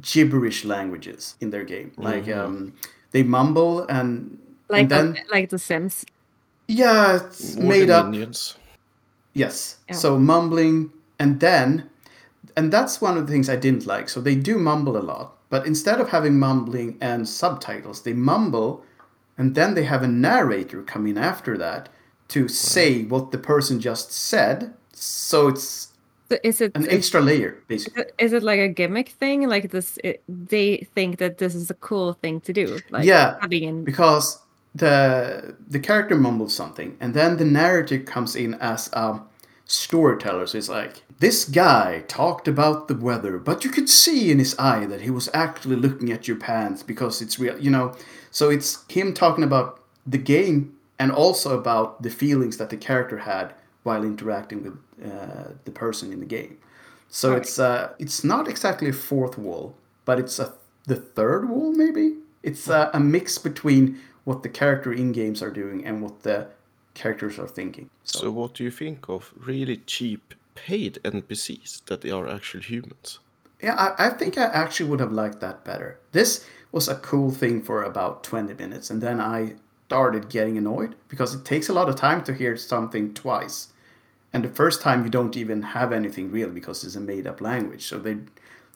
gibberish 0.00 0.64
languages 0.64 1.34
in 1.40 1.50
their 1.50 1.64
game. 1.64 1.90
Like 1.96 2.26
Mhm. 2.26 2.38
um, 2.38 2.72
they 3.10 3.22
mumble 3.22 3.80
and 3.88 4.38
Like 4.68 4.82
and 4.82 4.90
then 4.90 5.12
the, 5.12 5.20
like 5.34 5.48
the 5.50 5.58
Sims. 5.58 6.04
yeah, 6.68 7.16
it's 7.16 7.56
More 7.56 7.68
made 7.68 7.90
up. 7.90 8.06
minions. 8.06 8.56
Yes. 9.34 9.76
Yeah. 9.88 9.96
So 9.96 10.18
mumbling 10.18 10.90
and 11.18 11.40
then 11.40 11.88
and 12.56 12.70
that's 12.72 13.00
one 13.00 13.16
of 13.16 13.26
the 13.26 13.32
things 13.32 13.48
I 13.48 13.56
didn't 13.56 13.86
like. 13.86 14.08
So 14.08 14.20
they 14.20 14.34
do 14.34 14.58
mumble 14.58 14.96
a 14.96 15.02
lot, 15.12 15.36
but 15.50 15.66
instead 15.66 16.00
of 16.00 16.10
having 16.10 16.38
mumbling 16.38 16.96
and 17.00 17.26
subtitles, 17.28 18.02
they 18.02 18.12
mumble 18.12 18.84
and 19.38 19.54
then 19.54 19.74
they 19.74 19.84
have 19.84 20.02
a 20.02 20.08
narrator 20.08 20.82
come 20.82 21.06
in 21.06 21.18
after 21.18 21.56
that 21.58 21.88
to 22.28 22.48
say 22.48 23.04
what 23.04 23.30
the 23.30 23.38
person 23.38 23.80
just 23.80 24.12
said. 24.12 24.74
So 24.92 25.48
it's 25.48 25.88
So 26.30 26.38
is 26.42 26.60
it 26.60 26.74
an 26.74 26.86
is, 26.86 26.88
extra 26.88 27.20
layer 27.20 27.62
basically. 27.68 28.02
it- 28.02 28.14
is 28.18 28.32
it 28.32 28.42
like 28.42 28.60
a 28.60 28.68
gimmick 28.68 29.10
thing? 29.10 29.48
Like 29.48 29.70
this, 29.70 29.98
it, 30.04 30.22
they 30.28 30.78
think 30.94 31.18
that 31.18 31.38
this 31.38 31.54
is 31.54 31.70
a 31.70 31.74
cool 31.74 32.14
thing 32.14 32.40
to 32.42 32.52
do. 32.52 32.82
Like 32.90 33.04
Yeah, 33.04 33.38
having 33.40 33.64
in 33.64 33.84
because 33.84 34.38
the 34.74 35.56
the 35.68 35.78
character 35.80 36.16
mumbles 36.16 36.54
something 36.54 36.96
and 37.00 37.14
then 37.14 37.36
the 37.36 37.44
narrative 37.44 38.06
comes 38.06 38.34
in 38.36 38.54
as 38.54 38.88
a 38.94 39.20
storyteller 39.66 40.46
so 40.46 40.58
it's 40.58 40.68
like 40.68 41.02
this 41.18 41.44
guy 41.44 42.02
talked 42.08 42.48
about 42.48 42.88
the 42.88 42.94
weather 42.96 43.38
but 43.38 43.64
you 43.64 43.70
could 43.70 43.88
see 43.88 44.30
in 44.30 44.38
his 44.38 44.54
eye 44.58 44.86
that 44.86 45.02
he 45.02 45.10
was 45.10 45.28
actually 45.34 45.76
looking 45.76 46.10
at 46.10 46.26
your 46.26 46.36
pants 46.38 46.82
because 46.82 47.20
it's 47.20 47.38
real 47.38 47.58
you 47.58 47.70
know 47.70 47.94
so 48.38 48.50
it's 48.50 48.70
him 48.88 49.14
talking 49.14 49.44
about 49.44 49.68
the 50.14 50.18
game 50.34 50.58
and 50.98 51.12
also 51.12 51.48
about 51.62 52.02
the 52.02 52.10
feelings 52.10 52.56
that 52.56 52.70
the 52.70 52.76
character 52.88 53.18
had 53.18 53.46
while 53.84 54.02
interacting 54.12 54.58
with 54.64 54.76
uh, 55.10 55.48
the 55.66 55.70
person 55.84 56.12
in 56.12 56.20
the 56.20 56.30
game 56.38 56.54
so 57.08 57.26
Right. 57.30 57.42
it's 57.42 57.58
uh, 57.58 57.92
it's 58.04 58.24
not 58.24 58.44
exactly 58.48 58.88
a 58.88 58.92
fourth 59.10 59.36
wall 59.38 59.74
but 60.08 60.18
it's 60.18 60.38
a 60.38 60.46
the 60.92 60.96
third 61.16 61.42
wall 61.50 61.70
maybe 61.84 62.06
it's 62.42 62.66
a, 62.68 62.90
a 62.94 63.00
mix 63.00 63.38
between 63.38 63.84
what 64.24 64.42
the 64.42 64.48
character 64.48 64.92
in 64.92 65.12
games 65.12 65.42
are 65.42 65.50
doing 65.62 65.78
and 65.86 66.02
what 66.02 66.22
the 66.22 66.46
characters 66.94 67.38
are 67.38 67.48
thinking. 67.48 67.88
So, 68.04 68.18
So, 68.20 68.30
what 68.30 68.54
do 68.54 68.64
you 68.64 68.70
think 68.70 69.08
of 69.08 69.32
really 69.36 69.78
cheap 69.86 70.34
paid 70.54 70.98
NPCs 71.04 71.84
that 71.86 72.00
they 72.02 72.10
are 72.10 72.28
actually 72.28 72.64
humans? 72.64 73.18
Yeah, 73.62 73.74
I, 73.74 74.06
I 74.06 74.10
think 74.10 74.36
I 74.36 74.44
actually 74.44 74.90
would 74.90 75.00
have 75.00 75.12
liked 75.12 75.40
that 75.40 75.64
better. 75.64 75.98
This 76.12 76.44
was 76.72 76.88
a 76.88 76.96
cool 76.96 77.30
thing 77.30 77.62
for 77.62 77.82
about 77.82 78.24
20 78.24 78.54
minutes, 78.54 78.90
and 78.90 79.00
then 79.00 79.20
I 79.20 79.54
started 79.86 80.30
getting 80.30 80.56
annoyed 80.56 80.94
because 81.08 81.34
it 81.34 81.44
takes 81.44 81.68
a 81.68 81.72
lot 81.72 81.88
of 81.88 81.96
time 81.96 82.24
to 82.24 82.32
hear 82.32 82.56
something 82.56 83.12
twice. 83.12 83.68
And 84.32 84.42
the 84.42 84.48
first 84.48 84.80
time 84.80 85.04
you 85.04 85.10
don't 85.10 85.36
even 85.36 85.60
have 85.60 85.92
anything 85.92 86.30
real 86.30 86.48
because 86.48 86.82
it's 86.82 86.96
a 86.96 87.00
made 87.00 87.26
up 87.26 87.42
language. 87.42 87.84
So 87.86 87.98
they 87.98 88.16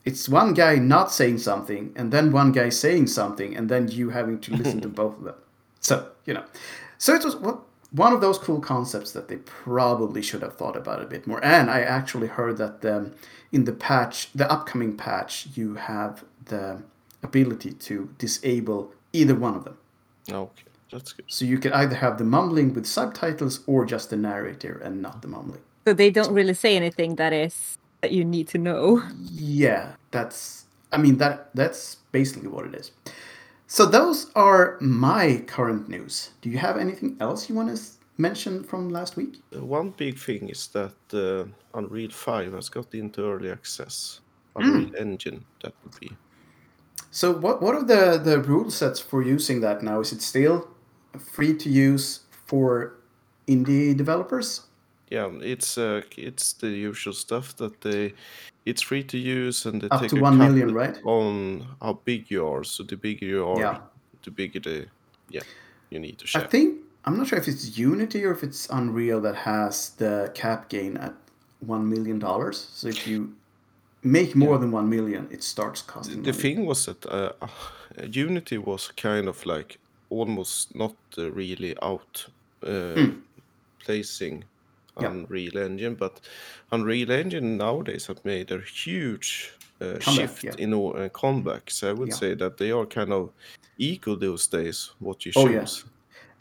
it's 0.04 0.28
one 0.28 0.54
guy 0.54 0.76
not 0.76 1.10
saying 1.10 1.38
something 1.38 1.92
and 1.96 2.12
then 2.12 2.30
one 2.30 2.52
guy 2.52 2.68
saying 2.68 3.08
something 3.08 3.56
and 3.56 3.68
then 3.68 3.88
you 3.88 4.10
having 4.10 4.38
to 4.40 4.54
listen 4.54 4.80
to 4.82 4.88
both 5.02 5.18
of 5.18 5.24
them. 5.24 5.34
So, 5.80 6.10
you 6.26 6.34
know. 6.34 6.44
So 6.98 7.14
it 7.14 7.24
was 7.24 7.34
one 7.90 8.12
of 8.12 8.20
those 8.20 8.38
cool 8.38 8.60
concepts 8.60 9.12
that 9.12 9.28
they 9.28 9.36
probably 9.36 10.22
should 10.22 10.42
have 10.42 10.56
thought 10.56 10.76
about 10.76 11.02
a 11.02 11.06
bit 11.06 11.26
more. 11.26 11.44
And 11.44 11.70
I 11.70 11.80
actually 11.80 12.28
heard 12.28 12.56
that 12.58 12.84
um, 12.84 13.14
in 13.56 13.64
the 13.64 13.72
patch, 13.72 14.16
the 14.34 14.48
upcoming 14.52 14.92
patch, 14.96 15.48
you 15.54 15.68
have 15.76 16.12
the 16.52 16.82
ability 17.22 17.72
to 17.88 17.94
disable 18.18 18.92
either 19.14 19.34
one 19.34 19.54
of 19.56 19.64
them. 19.64 19.78
Okay, 20.30 20.70
that's 20.92 21.14
good. 21.14 21.24
So 21.26 21.46
you 21.46 21.58
can 21.58 21.72
either 21.72 21.96
have 21.96 22.18
the 22.18 22.24
mumbling 22.24 22.74
with 22.74 22.86
subtitles 22.86 23.60
or 23.66 23.86
just 23.86 24.10
the 24.10 24.18
narrator 24.30 24.74
and 24.84 25.00
not 25.00 25.22
the 25.22 25.28
mumbling. 25.28 25.62
so 25.86 25.94
they 25.94 26.10
don't 26.10 26.32
really 26.40 26.54
say 26.64 26.76
anything 26.76 27.16
that 27.16 27.32
is 27.32 27.78
that 28.02 28.12
you 28.12 28.24
need 28.24 28.46
to 28.48 28.58
know. 28.58 29.02
Yeah, 29.32 29.84
that's. 30.10 30.66
I 30.92 30.98
mean 30.98 31.16
that 31.22 31.36
that's 31.54 31.80
basically 32.12 32.50
what 32.54 32.66
it 32.66 32.74
is. 32.74 32.92
So 33.66 33.86
those 33.86 34.30
are 34.34 34.76
my 34.80 35.42
current 35.54 35.88
news. 35.88 36.30
Do 36.42 36.50
you 36.50 36.58
have 36.58 36.76
anything 36.76 37.16
else 37.20 37.48
you 37.48 37.54
want 37.56 37.70
to 37.74 37.78
mention 38.18 38.62
from 38.64 38.90
last 38.90 39.16
week? 39.16 39.40
One 39.52 39.90
big 39.96 40.18
thing 40.18 40.48
is 40.48 40.68
that 40.68 40.94
uh, 41.12 41.44
Unreal 41.78 42.10
5 42.10 42.52
has 42.52 42.68
got 42.68 42.94
into 42.94 43.22
early 43.24 43.50
access. 43.50 44.20
Unreal 44.56 44.94
Engine, 44.96 45.44
that 45.62 45.74
would 45.84 46.00
be. 46.00 46.10
So 47.10 47.32
what 47.32 47.62
what 47.62 47.74
are 47.74 47.84
the 47.84 48.18
the 48.18 48.40
rule 48.42 48.70
sets 48.70 49.00
for 49.00 49.22
using 49.22 49.60
that 49.62 49.82
now? 49.82 50.00
Is 50.00 50.12
it 50.12 50.22
still 50.22 50.68
free 51.32 51.54
to 51.56 51.68
use 51.70 52.20
for 52.46 52.92
indie 53.46 53.94
developers? 53.96 54.62
Yeah, 55.10 55.30
it's 55.40 55.78
uh, 55.78 56.02
it's 56.16 56.54
the 56.54 56.68
usual 56.68 57.14
stuff 57.14 57.54
that 57.56 57.80
they. 57.80 58.12
It's 58.64 58.82
free 58.82 59.04
to 59.04 59.16
use, 59.18 59.64
and 59.68 59.80
they 59.80 59.88
Up 59.88 60.00
take 60.00 60.10
to 60.10 60.20
cut 60.20 60.34
million, 60.34 60.74
right? 60.74 60.98
on 61.04 61.64
how 61.80 62.00
big 62.04 62.30
you 62.30 62.46
are. 62.46 62.64
So 62.64 62.82
the 62.84 62.96
bigger 62.96 63.26
you 63.26 63.46
are, 63.46 63.60
Yeah. 63.60 63.78
the 64.24 64.30
bigger 64.30 64.60
the 64.60 64.86
yeah 65.30 65.44
you 65.90 66.00
need 66.00 66.18
to 66.18 66.26
share. 66.26 66.42
I 66.44 66.46
think 66.48 66.80
I'm 67.06 67.16
not 67.16 67.28
sure 67.28 67.38
if 67.38 67.46
it's 67.48 67.78
Unity 67.78 68.24
or 68.24 68.32
if 68.32 68.42
it's 68.42 68.68
Unreal 68.70 69.20
that 69.20 69.36
has 69.36 69.90
the 69.90 70.30
cap 70.34 70.68
gain 70.68 70.96
at 70.96 71.14
one 71.60 71.88
million 71.88 72.18
dollars. 72.18 72.68
So 72.74 72.88
if 72.88 73.06
you 73.06 73.32
make 74.02 74.34
more 74.34 74.58
than 74.58 74.72
one 74.72 74.88
million, 74.88 75.28
it 75.30 75.42
starts 75.42 75.82
costing. 75.82 76.22
the 76.22 76.32
money. 76.32 76.42
thing 76.42 76.66
was 76.66 76.86
that 76.86 77.06
uh, 77.06 77.32
uh, 77.40 77.48
Unity 78.10 78.58
was 78.58 78.88
kind 78.88 79.28
of 79.28 79.46
like 79.46 79.78
almost 80.10 80.74
not 80.74 80.96
uh, 81.18 81.30
really 81.30 81.76
out 81.82 82.26
uh, 82.66 83.06
placing 83.84 84.44
Hmm. 84.98 85.02
Yeah. 85.02 85.10
Unreal 85.10 85.58
Engine, 85.58 85.94
but 85.94 86.20
Unreal 86.72 87.10
Engine 87.10 87.58
nowadays 87.58 88.06
have 88.06 88.24
made 88.24 88.50
a 88.50 88.60
huge 88.60 89.52
uh, 89.82 89.98
shift 90.00 90.42
yeah. 90.42 90.54
in 90.56 90.72
all, 90.72 90.96
uh, 90.96 91.10
comeback. 91.10 91.70
So 91.70 91.90
I 91.90 91.92
would 91.92 92.08
Yeah. 92.08 92.14
say 92.18 92.34
that 92.34 92.56
they 92.56 92.70
are 92.72 92.86
kind 92.86 93.12
of 93.12 93.30
equal 93.76 94.16
those 94.18 94.46
days. 94.48 94.94
What 94.98 95.26
you 95.26 95.32
Oh, 95.36 95.48
choose. 95.48 95.84
yeah. 95.84 95.90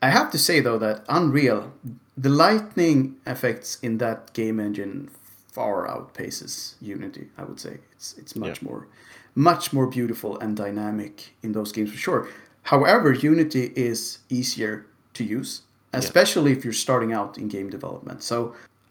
I 0.02 0.10
have 0.10 0.32
to 0.32 0.38
say 0.38 0.60
though 0.60 0.78
that 0.80 1.06
Unreal, 1.10 1.72
the 2.18 2.30
lightning 2.30 3.18
effects 3.26 3.80
in 3.82 3.98
that 4.00 4.34
game 4.34 4.60
engine 4.60 5.10
far 5.56 5.88
outpaces 5.88 6.76
Unity. 6.82 7.28
I 7.38 7.44
would 7.44 7.60
say 7.60 7.78
it's 7.94 8.16
it's 8.18 8.36
much 8.36 8.62
more, 8.62 8.88
much 9.36 9.74
more 9.74 9.88
beautiful 9.88 10.38
and 10.40 10.56
dynamic 10.58 11.34
in 11.44 11.54
those 11.54 11.72
games 11.72 11.92
for 11.92 11.98
sure. 11.98 12.22
However, 12.64 13.14
Unity 13.14 13.72
is 13.76 14.20
easier 14.30 14.86
to 15.14 15.24
use, 15.24 15.62
especially 15.94 16.52
if 16.52 16.64
you're 16.64 16.82
starting 16.88 17.14
out 17.14 17.38
in 17.38 17.48
game 17.48 17.70
development. 17.70 18.24
So 18.24 18.38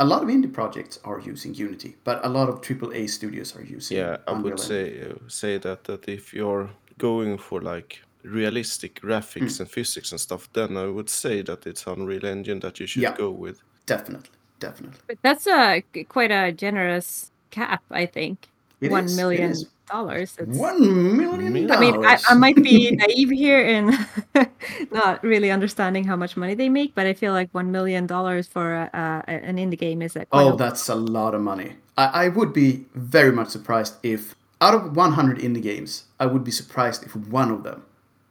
a 0.00 0.06
lot 0.12 0.22
of 0.22 0.28
indie 0.28 0.52
projects 0.52 0.98
are 1.04 1.20
using 1.32 1.52
Unity, 1.54 1.96
but 2.04 2.24
a 2.24 2.28
lot 2.28 2.48
of 2.48 2.60
AAA 2.60 3.10
studios 3.10 3.54
are 3.56 3.64
using. 3.76 3.98
Yeah, 3.98 4.16
I 4.26 4.32
Unreal 4.32 4.54
would 4.54 4.60
say 4.60 4.84
uh, 5.02 5.14
say 5.28 5.58
that 5.58 5.84
that 5.84 6.08
if 6.08 6.32
you're 6.36 6.70
going 6.98 7.38
for 7.38 7.60
like 7.60 7.90
realistic 8.24 9.00
graphics 9.00 9.54
mm. 9.56 9.60
and 9.60 9.70
physics 9.70 10.12
and 10.12 10.20
stuff, 10.20 10.48
then 10.52 10.76
I 10.76 10.86
would 10.86 11.10
say 11.10 11.42
that 11.42 11.66
it's 11.66 11.86
Unreal 11.86 12.24
Engine 12.24 12.60
that 12.60 12.80
you 12.80 12.86
should 12.86 13.02
Yeah. 13.02 13.16
go 13.16 13.30
with. 13.30 13.62
definitely, 13.86 14.30
definitely. 14.60 14.98
But 15.06 15.18
that's 15.22 15.46
a 15.46 15.82
quite 16.08 16.30
a 16.30 16.52
generous 16.52 17.30
cap, 17.50 17.82
I 17.90 18.06
think. 18.06 18.48
It 18.80 18.90
One 18.90 19.04
is, 19.04 19.16
million 19.16 19.50
is. 19.50 19.66
dollars. 19.90 20.36
It's- 20.38 20.56
One 20.56 20.80
million 21.16 21.52
Million. 21.52 21.70
I 21.70 21.78
mean, 21.80 22.04
I. 22.04 22.18
I 22.28 22.34
might 22.34 22.56
be 22.62 22.90
naive 23.02 23.30
here 23.30 23.60
in 23.60 23.92
not 24.90 25.22
really 25.22 25.50
understanding 25.50 26.04
how 26.04 26.16
much 26.16 26.36
money 26.36 26.54
they 26.54 26.68
make, 26.68 26.94
but 26.94 27.06
I 27.06 27.12
feel 27.14 27.32
like 27.32 27.48
one 27.52 27.70
million 27.70 28.06
dollars 28.06 28.46
for 28.46 28.74
a, 28.74 28.90
a, 29.28 29.30
an 29.30 29.56
indie 29.56 29.78
game 29.78 30.02
is 30.02 30.16
a 30.16 30.24
quite 30.26 30.42
Oh, 30.42 30.54
a- 30.54 30.56
that's 30.56 30.88
a 30.88 30.94
lot 30.94 31.34
of 31.34 31.40
money. 31.42 31.76
I, 31.96 32.24
I 32.24 32.28
would 32.28 32.52
be 32.52 32.84
very 32.94 33.32
much 33.32 33.48
surprised 33.48 33.94
if, 34.02 34.34
out 34.60 34.74
of 34.74 34.96
100 34.96 35.38
indie 35.38 35.62
games, 35.62 36.04
I 36.18 36.26
would 36.26 36.42
be 36.44 36.50
surprised 36.50 37.04
if 37.04 37.14
one 37.14 37.50
of 37.50 37.62
them 37.62 37.84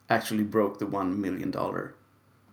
actually 0.10 0.44
broke 0.44 0.80
the 0.80 0.86
$1 0.86 1.18
million. 1.18 1.54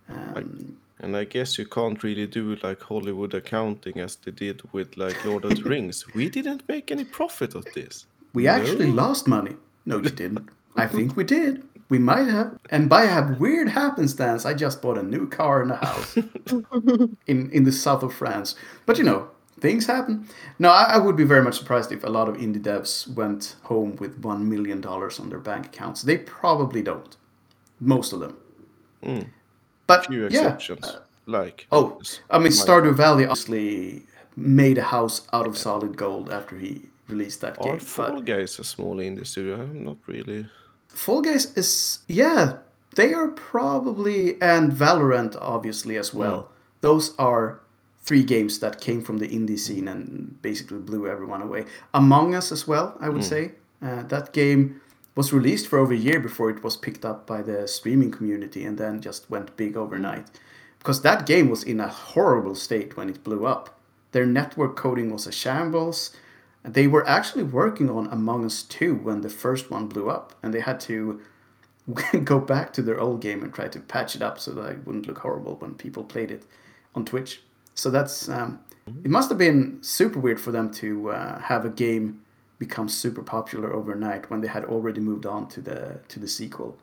Um, 0.09 0.77
And 1.03 1.17
I 1.17 1.25
guess 1.25 1.59
you 1.59 1.67
can't 1.67 2.03
really 2.03 2.27
do 2.27 2.57
like 2.63 2.83
Hollywood 2.83 3.33
accounting 3.35 3.99
as 4.01 4.17
they 4.17 4.33
did 4.33 4.61
with 4.73 4.97
like 4.97 5.25
Lord 5.25 5.45
of 5.45 5.57
the 5.57 5.63
Rings. 5.71 6.05
We 6.15 6.29
didn't 6.29 6.69
make 6.69 6.91
any 6.93 7.05
profit 7.05 7.55
of 7.55 7.65
this. 7.75 8.07
we 8.35 8.47
actually 8.47 8.93
lost 8.93 9.27
money. 9.27 9.57
No, 9.87 9.97
you 9.97 10.11
didn't. 10.11 10.49
I 10.77 10.87
think 10.87 11.17
we 11.17 11.25
did. 11.25 11.63
We 11.89 11.99
might 11.99 12.29
have. 12.29 12.59
And 12.71 12.89
by 12.89 13.05
a 13.05 13.33
weird 13.39 13.69
happenstance, 13.71 14.45
I 14.47 14.55
just 14.55 14.81
bought 14.83 14.99
a 14.99 15.03
new 15.03 15.27
car 15.27 15.63
and 15.63 15.73
a 15.73 15.77
house 15.77 16.17
in, 17.27 17.51
in 17.51 17.65
the 17.65 17.73
south 17.73 18.03
of 18.03 18.13
France. 18.15 18.55
But 18.87 18.99
you 18.99 19.05
know, 19.05 19.29
things 19.59 19.87
happen. 19.87 20.29
No, 20.59 20.69
I, 20.71 20.85
I 20.95 20.99
would 20.99 21.17
be 21.17 21.25
very 21.25 21.43
much 21.43 21.59
surprised 21.59 21.91
if 21.93 22.05
a 22.05 22.11
lot 22.11 22.29
of 22.29 22.37
indie 22.37 22.63
devs 22.63 23.09
went 23.15 23.57
home 23.63 23.97
with 23.97 24.21
$1 24.23 24.43
million 24.43 24.85
on 24.85 25.29
their 25.31 25.39
bank 25.41 25.67
accounts. 25.67 26.03
They 26.03 26.19
probably 26.19 26.83
don't. 26.83 27.17
Most 27.81 28.12
of 28.12 28.21
them. 28.21 28.37
Mm. 29.03 29.27
But 29.87 30.07
Few 30.07 30.21
yeah. 30.21 30.27
exceptions. 30.27 30.99
like 31.27 31.66
Oh. 31.73 32.01
I 32.31 32.38
mean, 32.38 32.53
Stardew 32.53 32.95
Valley 32.95 33.25
obviously 33.25 34.03
made 34.37 34.79
a 34.79 34.83
house 34.83 35.27
out 35.33 35.47
of 35.47 35.57
solid 35.59 35.97
gold 35.97 36.31
after 36.31 36.57
he 36.59 36.83
released 37.09 37.40
that 37.40 37.59
Are 37.59 37.64
game. 37.64 37.79
Fall 37.79 38.14
But 38.14 38.25
Guys 38.25 38.59
a 38.59 38.64
small 38.64 38.97
indie 38.97 39.27
studio? 39.27 39.61
I'm 39.61 39.85
not 39.85 39.97
really. 40.07 40.47
Fall 40.88 41.23
Guys 41.23 41.57
is 41.57 42.01
yeah, 42.09 42.59
they 42.97 43.12
are 43.14 43.29
probably 43.29 44.40
and 44.40 44.73
Valorant 44.73 45.37
obviously 45.40 45.97
as 45.97 46.14
well. 46.14 46.43
Mm. 46.43 46.49
Those 46.83 47.14
are 47.19 47.61
three 48.03 48.23
games 48.23 48.59
that 48.61 48.81
came 48.81 49.03
from 49.03 49.19
the 49.19 49.29
indie 49.29 49.59
scene 49.59 49.87
and 49.88 50.40
basically 50.43 50.79
blew 50.79 51.07
everyone 51.07 51.43
away. 51.43 51.64
Among 51.95 52.35
Us 52.35 52.51
as 52.51 52.66
well, 52.66 52.97
I 53.01 53.09
would 53.09 53.23
mm. 53.23 53.29
say. 53.29 53.53
Uh, 53.83 54.03
that 54.05 54.33
game 54.33 54.81
was 55.14 55.33
released 55.33 55.66
for 55.66 55.79
over 55.79 55.92
a 55.92 55.96
year 55.96 56.20
before 56.20 56.51
it 56.51 56.62
was 56.62 56.77
picked 56.77 57.05
up 57.05 57.27
by 57.27 57.42
the 57.42 57.66
streaming 57.66 58.11
community 58.11 58.64
and 58.64 58.79
then 58.79 59.01
just 59.01 59.29
went 59.31 59.57
big 59.57 59.77
overnight. 59.77 60.27
Because 60.79 61.03
that 61.03 61.27
game 61.27 61.51
was 61.51 61.62
in 61.62 61.81
a 61.81 61.88
horrible 61.88 62.55
state 62.55 62.96
when 62.96 63.11
it 63.11 63.23
blew 63.23 63.46
up. 63.46 63.79
Their 64.12 64.27
network 64.27 64.77
coding 64.77 65.11
was 65.11 65.27
a 65.27 65.33
shambles. 65.33 66.16
They 66.64 66.87
were 66.87 67.07
actually 67.07 67.44
working 67.44 67.90
on 67.90 68.07
Among 68.07 68.44
Us 68.44 68.62
2 68.62 68.96
when 68.96 69.20
the 69.20 69.31
first 69.31 69.70
one 69.70 69.87
blew 69.87 70.11
up, 70.11 70.35
and 70.42 70.53
they 70.53 70.61
had 70.61 70.81
to 70.81 71.20
go 72.25 72.38
back 72.38 72.73
to 72.75 72.83
their 72.83 73.01
old 73.01 73.20
game 73.20 73.42
and 73.42 73.53
try 73.53 73.68
to 73.68 73.81
patch 73.81 74.14
it 74.14 74.23
up 74.23 74.38
so 74.38 74.53
that 74.53 74.70
it 74.70 74.87
wouldn't 74.87 75.07
look 75.07 75.18
horrible 75.18 75.57
when 75.57 75.75
people 75.75 76.05
played 76.05 76.31
it 76.31 76.44
on 76.94 77.05
Twitch. 77.05 77.42
So 77.75 77.90
that's 77.90 78.29
um, 78.29 78.61
it 79.05 79.11
must 79.11 79.29
have 79.29 79.38
been 79.38 79.79
super 79.83 80.18
weird 80.18 80.40
for 80.40 80.53
them 80.53 80.70
to 80.75 81.11
uh, 81.11 81.40
have 81.40 81.64
a 81.64 81.70
game 81.70 82.23
become 82.61 82.88
super 82.88 83.23
popular 83.23 83.73
overnight 83.73 84.31
when 84.31 84.42
they 84.42 84.46
had 84.46 84.64
already 84.64 85.01
moved 85.01 85.27
on 85.27 85.49
to 85.49 85.61
the 85.61 85.99
to 86.07 86.20
the 86.20 86.29
sequel. 86.29 86.79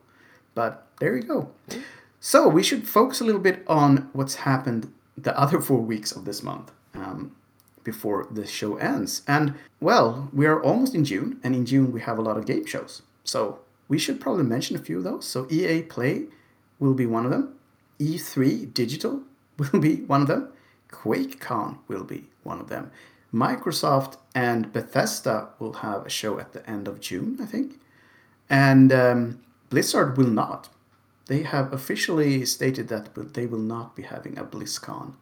But 0.54 0.86
there 1.00 1.16
you 1.16 1.22
go. 1.22 1.50
So 2.20 2.48
we 2.48 2.62
should 2.62 2.86
focus 2.86 3.20
a 3.20 3.24
little 3.24 3.40
bit 3.40 3.62
on 3.66 4.10
what's 4.12 4.34
happened 4.34 4.92
the 5.16 5.38
other 5.38 5.60
four 5.60 5.80
weeks 5.80 6.12
of 6.12 6.24
this 6.24 6.42
month 6.42 6.72
um, 6.94 7.34
before 7.84 8.26
the 8.30 8.46
show 8.46 8.76
ends. 8.76 9.22
And 9.26 9.54
well, 9.80 10.28
we 10.32 10.46
are 10.46 10.60
almost 10.60 10.94
in 10.94 11.04
June, 11.04 11.40
and 11.44 11.54
in 11.54 11.64
June 11.64 11.92
we 11.92 12.00
have 12.00 12.18
a 12.18 12.22
lot 12.22 12.36
of 12.36 12.44
game 12.44 12.66
shows. 12.66 13.02
So 13.24 13.60
we 13.88 13.98
should 13.98 14.20
probably 14.20 14.44
mention 14.44 14.76
a 14.76 14.80
few 14.80 14.98
of 14.98 15.04
those. 15.04 15.26
So 15.26 15.46
EA 15.48 15.82
Play 15.82 16.26
will 16.80 16.94
be 16.94 17.06
one 17.06 17.24
of 17.24 17.30
them. 17.30 17.54
E3 18.00 18.74
Digital 18.74 19.22
will 19.58 19.80
be 19.80 20.02
one 20.02 20.22
of 20.22 20.28
them. 20.28 20.52
QuakeCon 20.90 21.78
will 21.86 22.04
be 22.04 22.24
one 22.42 22.60
of 22.60 22.68
them. 22.68 22.90
Microsoft 23.32 24.16
and 24.34 24.72
Bethesda 24.72 25.48
will 25.58 25.74
have 25.74 26.06
a 26.06 26.10
show 26.10 26.38
at 26.38 26.52
the 26.52 26.68
end 26.68 26.88
of 26.88 27.00
June, 27.00 27.38
I 27.40 27.46
think. 27.46 27.80
And 28.48 28.92
um, 28.92 29.40
Blizzard 29.70 30.16
will 30.16 30.30
not. 30.30 30.68
They 31.26 31.42
have 31.42 31.72
officially 31.72 32.46
stated 32.46 32.88
that 32.88 33.14
they 33.34 33.46
will 33.46 33.58
not 33.58 33.94
be 33.94 34.02
having 34.02 34.38
a 34.38 34.44
BlizzCon 34.44 35.14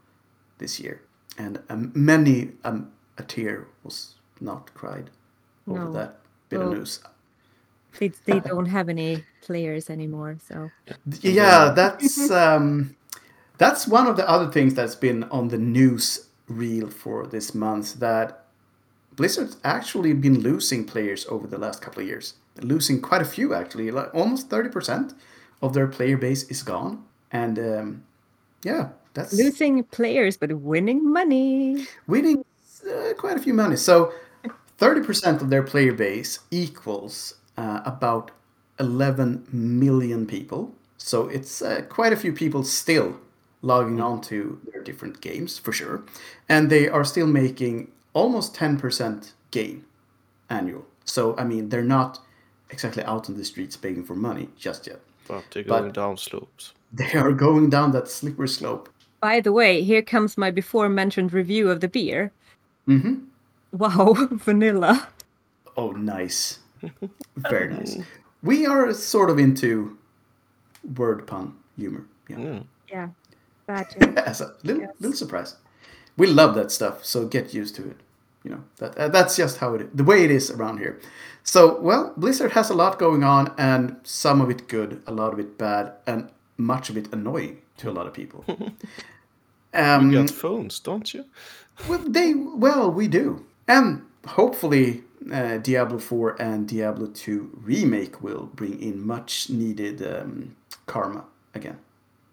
this 0.59 0.79
year. 0.79 1.03
And 1.37 1.61
um, 1.69 1.90
many 1.95 2.53
um, 2.64 2.92
a 3.19 3.23
tear 3.25 3.66
was 3.83 4.14
not 4.40 4.73
cried 4.75 5.11
over 5.69 5.85
No. 5.87 5.92
that 5.92 6.21
bit 6.49 6.61
Well, 6.61 6.73
of 6.73 6.79
news. 6.79 7.01
They, 7.99 8.09
they 8.25 8.40
don't 8.51 8.66
have 8.66 8.88
any 8.88 9.25
players 9.42 9.90
anymore, 9.90 10.37
so 10.47 10.71
Yeah, 11.21 11.71
that's 11.75 12.31
um, 12.31 12.95
that's 13.59 13.88
one 13.88 14.07
of 14.07 14.16
the 14.16 14.29
other 14.29 14.51
things 14.53 14.75
that's 14.75 14.95
been 14.95 15.25
on 15.25 15.49
the 15.49 15.59
news 15.59 16.26
reel 16.49 16.91
for 16.91 17.27
this 17.27 17.55
month. 17.55 18.01
That 18.01 18.45
Blizzard's 19.17 19.57
actually 19.65 20.13
been 20.13 20.41
losing 20.41 20.85
players 20.85 21.27
over 21.27 21.47
the 21.47 21.59
last 21.59 21.83
couple 21.83 22.03
of 22.03 22.09
years, 22.09 22.35
losing 22.61 23.01
quite 23.01 23.23
a 23.23 23.27
few 23.27 23.55
actually. 23.55 23.91
Like 23.91 24.15
almost 24.15 24.51
thirty 24.51 24.69
percent 24.69 25.15
of 25.63 25.75
their 25.75 25.87
player 25.87 26.17
base 26.17 26.45
is 26.45 26.63
gone, 26.63 27.05
and 27.33 27.59
um, 27.59 28.05
yeah, 28.63 28.91
that's 29.15 29.33
losing 29.33 29.85
players 29.85 30.37
but 30.37 30.53
winning 30.53 31.11
money. 31.13 31.87
winning 32.07 32.45
uh, 32.87 33.15
quite 33.17 33.37
a 33.37 33.41
few 33.41 33.55
money. 33.55 33.77
So, 33.77 34.13
thirty 34.79 35.01
percent 35.01 35.43
of 35.43 35.51
their 35.51 35.63
player 35.63 35.93
base 35.93 36.41
equals 36.51 37.35
uh, 37.57 37.81
about 37.85 38.31
eleven 38.79 39.47
million 39.53 40.27
people. 40.27 40.75
So 40.99 41.29
it's 41.29 41.63
uh, 41.63 41.83
quite 41.89 42.13
a 42.13 42.17
few 42.17 42.33
people 42.33 42.65
still 42.65 43.21
logging 43.62 44.01
on 44.01 44.21
to 44.23 44.61
their 44.73 44.83
different 44.83 45.21
games 45.21 45.59
for 45.59 45.73
sure, 45.73 46.03
and 46.49 46.71
they 46.71 46.88
are 46.88 47.05
still 47.05 47.27
making 47.27 47.90
almost 48.12 48.55
ten 48.55 48.79
percent 48.79 49.33
gain 49.51 49.85
annual. 50.51 50.85
So 51.05 51.37
I 51.37 51.45
mean, 51.45 51.69
they're 51.69 51.83
not 51.99 52.21
exactly 52.71 53.03
out 53.05 53.29
on 53.29 53.37
the 53.37 53.45
streets 53.45 53.77
begging 53.77 54.05
for 54.05 54.14
money 54.14 54.49
just 54.59 54.87
yet. 54.87 55.01
But 55.29 55.45
they're 55.53 55.64
But- 55.64 55.81
going 55.81 55.92
down 55.92 56.16
slopes. 56.16 56.73
They 56.92 57.12
are 57.14 57.33
going 57.33 57.69
down 57.71 57.90
that 57.92 58.09
slippery 58.09 58.49
slope. 58.49 58.88
By 59.21 59.40
the 59.40 59.51
way, 59.53 59.83
here 59.83 60.03
comes 60.03 60.38
my 60.38 60.51
before 60.53 60.88
mentioned 60.88 61.33
review 61.33 61.69
of 61.71 61.81
the 61.81 61.88
beer. 61.88 62.31
hmm 62.87 63.14
Wow, 63.73 64.14
vanilla. 64.31 65.09
Oh, 65.77 65.90
nice. 65.90 66.61
Very 67.37 67.75
nice. 67.75 67.99
We 68.42 68.64
are 68.66 68.92
sort 68.95 69.29
of 69.31 69.38
into 69.38 69.99
word 70.97 71.27
pun 71.27 71.55
humor. 71.77 72.05
Yeah. 72.29 72.38
Yeah. 72.38 72.61
Yeah, 72.88 73.09
bad. 73.67 73.87
As 74.27 74.41
a 74.41 74.55
little, 74.63 74.83
Yes. 74.83 74.91
little 75.01 75.17
surprise. 75.17 75.57
We 76.17 76.27
love 76.27 76.55
that 76.55 76.71
stuff, 76.71 77.05
so 77.05 77.27
get 77.27 77.53
used 77.55 77.75
to 77.77 77.83
it. 77.91 77.97
You 78.45 78.51
know, 78.53 78.65
that 78.79 78.97
uh, 78.97 79.09
that's 79.09 79.37
just 79.37 79.59
how 79.59 79.75
it 79.75 79.81
is, 79.83 79.89
the 79.95 80.05
way 80.05 80.25
it 80.25 80.31
is 80.31 80.51
around 80.51 80.79
here. 80.79 81.01
So, 81.43 81.81
well, 81.81 82.13
Blizzard 82.17 82.53
has 82.53 82.71
a 82.71 82.75
lot 82.75 82.99
going 82.99 83.25
on, 83.25 83.53
and 83.59 83.97
some 84.05 84.41
of 84.41 84.51
it 84.51 84.69
good, 84.69 85.03
a 85.07 85.13
lot 85.13 85.33
of 85.33 85.39
it 85.41 85.59
bad, 85.59 85.93
and 86.07 86.29
much 86.57 86.91
of 86.91 86.97
it 86.97 87.13
annoying 87.13 87.59
to 87.79 87.91
a 87.91 87.93
lot 87.93 88.07
of 88.07 88.13
people. 88.15 88.45
um, 89.75 90.11
You 90.13 90.21
got 90.21 90.31
phones, 90.31 90.79
don't 90.81 91.13
you? 91.15 91.25
well, 91.89 91.99
they 92.09 92.35
well, 92.35 92.91
we 92.91 93.09
do, 93.09 93.45
and 93.69 94.03
hopefully, 94.27 95.03
uh, 95.33 95.59
Diablo 95.59 95.99
Four 95.99 96.41
and 96.41 96.69
Diablo 96.69 97.07
Two 97.09 97.51
remake 97.65 98.23
will 98.23 98.47
bring 98.55 98.81
in 98.81 99.07
much 99.07 99.51
needed 99.51 100.03
um, 100.03 100.55
karma 100.87 101.25
again. 101.55 101.79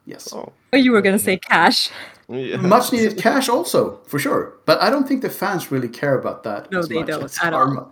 Yes, 0.05 0.33
Oh, 0.33 0.51
Oh, 0.73 0.77
you 0.77 0.91
were 0.91 1.01
gonna 1.01 1.19
say 1.19 1.37
cash. 1.37 1.89
yeah. 2.27 2.57
much 2.57 2.91
needed 2.91 3.17
cash 3.17 3.47
also 3.49 3.99
for 4.05 4.19
sure. 4.19 4.53
But 4.65 4.81
I 4.81 4.89
don't 4.89 5.07
think 5.07 5.21
the 5.21 5.29
fans 5.29 5.71
really 5.71 5.87
care 5.89 6.17
about 6.17 6.43
that. 6.43 6.71
No, 6.71 6.79
as 6.79 6.87
they 6.89 6.95
much 6.95 7.07
don't 7.07 7.23
as 7.23 7.37
at 7.41 7.53
all. 7.53 7.65
karma. 7.65 7.87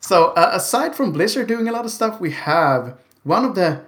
So 0.00 0.28
uh, 0.36 0.50
aside 0.52 0.94
from 0.94 1.12
Blizzard 1.12 1.46
doing 1.48 1.68
a 1.68 1.72
lot 1.72 1.84
of 1.84 1.90
stuff, 1.90 2.20
we 2.20 2.30
have 2.32 2.96
one 3.24 3.44
of 3.44 3.54
the 3.54 3.82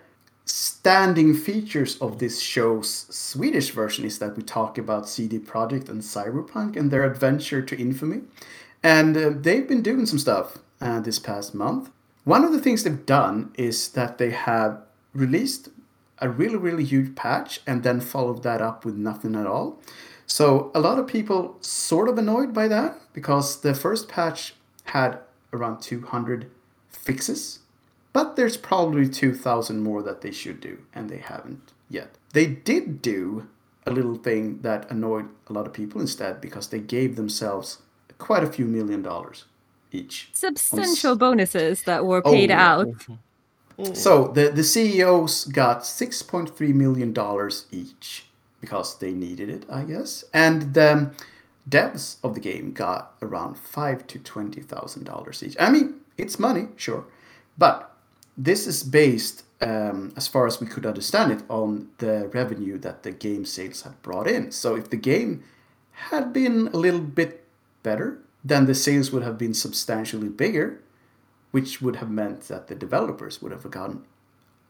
standing 0.45 1.35
features 1.35 1.97
of 2.01 2.19
this 2.19 2.41
show's 2.41 3.07
Swedish 3.11 3.71
version 3.71 4.05
is 4.05 4.19
that 4.19 4.37
we 4.37 4.43
talk 4.43 4.77
about 4.79 5.09
CD 5.09 5.39
Projekt 5.39 5.89
and 5.89 6.01
Cyberpunk 6.03 6.77
and 6.77 6.91
their 6.91 7.05
adventure 7.05 7.63
to 7.63 7.77
infamy. 7.79 8.23
And 8.83 9.17
uh, 9.17 9.31
they've 9.35 9.67
been 9.67 9.83
doing 9.83 10.07
some 10.07 10.19
stuff 10.19 10.59
uh, 10.81 11.01
this 11.01 11.19
past 11.19 11.55
month. 11.55 11.91
One 12.25 12.45
of 12.45 12.53
the 12.53 12.59
things 12.61 12.83
they've 12.83 13.07
done 13.07 13.53
is 13.57 13.89
that 13.91 14.19
they 14.19 14.31
have 14.31 14.81
released 15.15 15.69
a 16.23 16.31
really, 16.31 16.57
really 16.57 16.85
huge 16.85 17.15
patch 17.15 17.61
and 17.67 17.83
then 17.83 18.01
followed 18.01 18.43
that 18.45 18.63
up 18.63 18.85
with 18.85 18.95
nothing 18.97 19.35
at 19.35 19.47
all. 19.47 19.79
So 20.27 20.71
a 20.75 20.81
lot 20.81 20.99
of 20.99 21.07
people 21.07 21.59
sort 21.61 22.09
of 22.09 22.17
annoyed 22.17 22.55
by 22.55 22.69
that 22.69 22.99
because 23.13 23.61
the 23.61 23.75
first 23.75 24.09
patch 24.09 24.55
had 24.85 25.19
around 25.53 25.83
200 25.83 26.51
fixes, 26.89 27.59
but 28.13 28.37
there's 28.37 28.57
probably 28.57 29.09
2,000 29.09 29.83
more 29.83 30.03
that 30.03 30.21
they 30.21 30.31
should 30.31 30.61
do, 30.61 30.79
and 30.95 31.11
they 31.11 31.19
haven't 31.19 31.73
yet. 31.91 32.17
They 32.33 32.47
did 32.47 33.03
do 33.03 33.49
a 33.85 33.91
little 33.91 34.15
thing 34.15 34.61
that 34.63 34.91
annoyed 34.91 35.29
a 35.49 35.53
lot 35.53 35.67
of 35.67 35.73
people 35.73 36.01
instead 36.01 36.41
because 36.41 36.69
they 36.69 36.79
gave 36.79 37.17
themselves 37.17 37.79
quite 38.19 38.45
a 38.45 38.53
few 38.53 38.65
million 38.65 39.03
dollars 39.03 39.45
each. 39.91 40.31
Substantial 40.33 41.17
bonuses 41.17 41.83
that 41.83 42.07
were 42.07 42.23
oh, 42.25 42.31
paid 42.31 42.51
Oh, 42.51 42.55
out. 42.55 42.89
So 43.95 44.29
the, 44.29 44.51
the 44.51 44.65
CEOs 44.65 45.47
got 45.47 45.81
$6.3 45.81 46.75
million 46.75 47.15
each 47.71 48.27
because 48.61 48.99
they 48.99 49.13
needed 49.13 49.49
it, 49.49 49.65
I 49.69 49.83
guess. 49.83 50.25
And 50.33 50.75
the 50.75 51.13
devs 51.69 52.17
of 52.23 52.35
the 52.35 52.41
game 52.41 52.73
got 52.73 53.15
around 53.23 53.59
five 53.59 54.07
to 54.09 54.19
$20,000 54.19 55.43
each. 55.43 55.57
I 55.59 55.71
mean, 55.71 56.01
it's 56.17 56.39
money, 56.39 56.69
sure. 56.77 57.05
But 57.59 57.95
this 58.37 58.67
is 58.67 58.83
based, 58.83 59.45
um, 59.61 60.13
as 60.17 60.29
far 60.29 60.47
as 60.47 60.61
we 60.61 60.67
could 60.67 60.87
understand 60.87 61.33
it, 61.33 61.43
on 61.49 61.89
the 61.99 62.31
revenue 62.33 62.79
that 62.79 63.03
the 63.03 63.13
game 63.13 63.45
sales 63.45 63.83
had 63.83 64.01
brought 64.03 64.29
in. 64.29 64.53
So 64.53 64.77
if 64.77 64.91
the 64.91 64.97
game 64.97 65.43
had 65.93 66.33
been 66.33 66.69
a 66.69 66.77
little 66.77 67.01
bit 67.01 67.45
better, 67.83 68.19
then 68.45 68.67
the 68.67 68.75
sales 68.75 69.13
would 69.13 69.23
have 69.23 69.39
been 69.39 69.55
substantially 69.55 70.29
bigger 70.29 70.81
which 71.53 71.81
would 71.81 71.97
have 71.97 72.11
meant 72.11 72.43
that 72.49 72.67
the 72.67 72.75
developers 72.75 73.41
would 73.41 73.53
have 73.53 73.71
gotten 73.71 74.05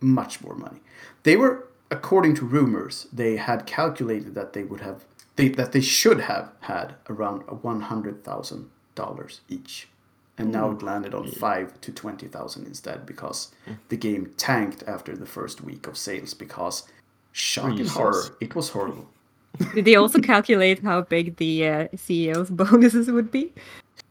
much 0.01 0.42
more 0.42 0.55
money. 0.55 0.81
They 1.23 1.37
were, 1.37 1.68
according 1.90 2.35
to 2.37 2.45
rumors, 2.45 3.07
they 3.12 3.37
had 3.37 3.66
calculated 3.66 4.35
that 4.35 4.53
they 4.53 4.64
would 4.64 4.81
have 4.81 5.05
they, 5.37 5.49
that 5.49 5.73
they 5.73 5.81
should 5.81 6.21
have 6.21 6.53
had 6.61 6.95
around 7.09 7.42
one 7.62 7.81
hundred 7.83 8.23
thousand 8.23 8.71
dollars 8.95 9.40
each, 9.49 9.88
and 10.37 10.53
now 10.53 10.71
it 10.73 10.83
landed 10.83 11.14
on 11.14 11.31
five 11.31 11.81
to 11.81 11.92
twenty 11.92 12.27
thousand 12.27 12.66
instead 12.66 13.07
because 13.07 13.51
the 13.88 13.97
game 13.97 14.35
tanked 14.37 14.83
after 14.87 15.16
the 15.16 15.25
first 15.25 15.62
week 15.62 15.87
of 15.87 15.97
sales 15.97 16.35
because 16.35 16.87
shock 17.31 17.79
and 17.79 17.88
horror, 17.88 18.37
it 18.40 18.55
was 18.55 18.71
horrible. 18.71 19.09
Did 19.75 19.85
they 19.85 19.97
also 19.97 20.21
calculate 20.21 20.83
how 20.83 21.03
big 21.03 21.37
the 21.37 21.68
uh, 21.68 21.88
CEO's 21.95 22.51
bonuses 22.62 23.11
would 23.11 23.31
be? 23.31 23.53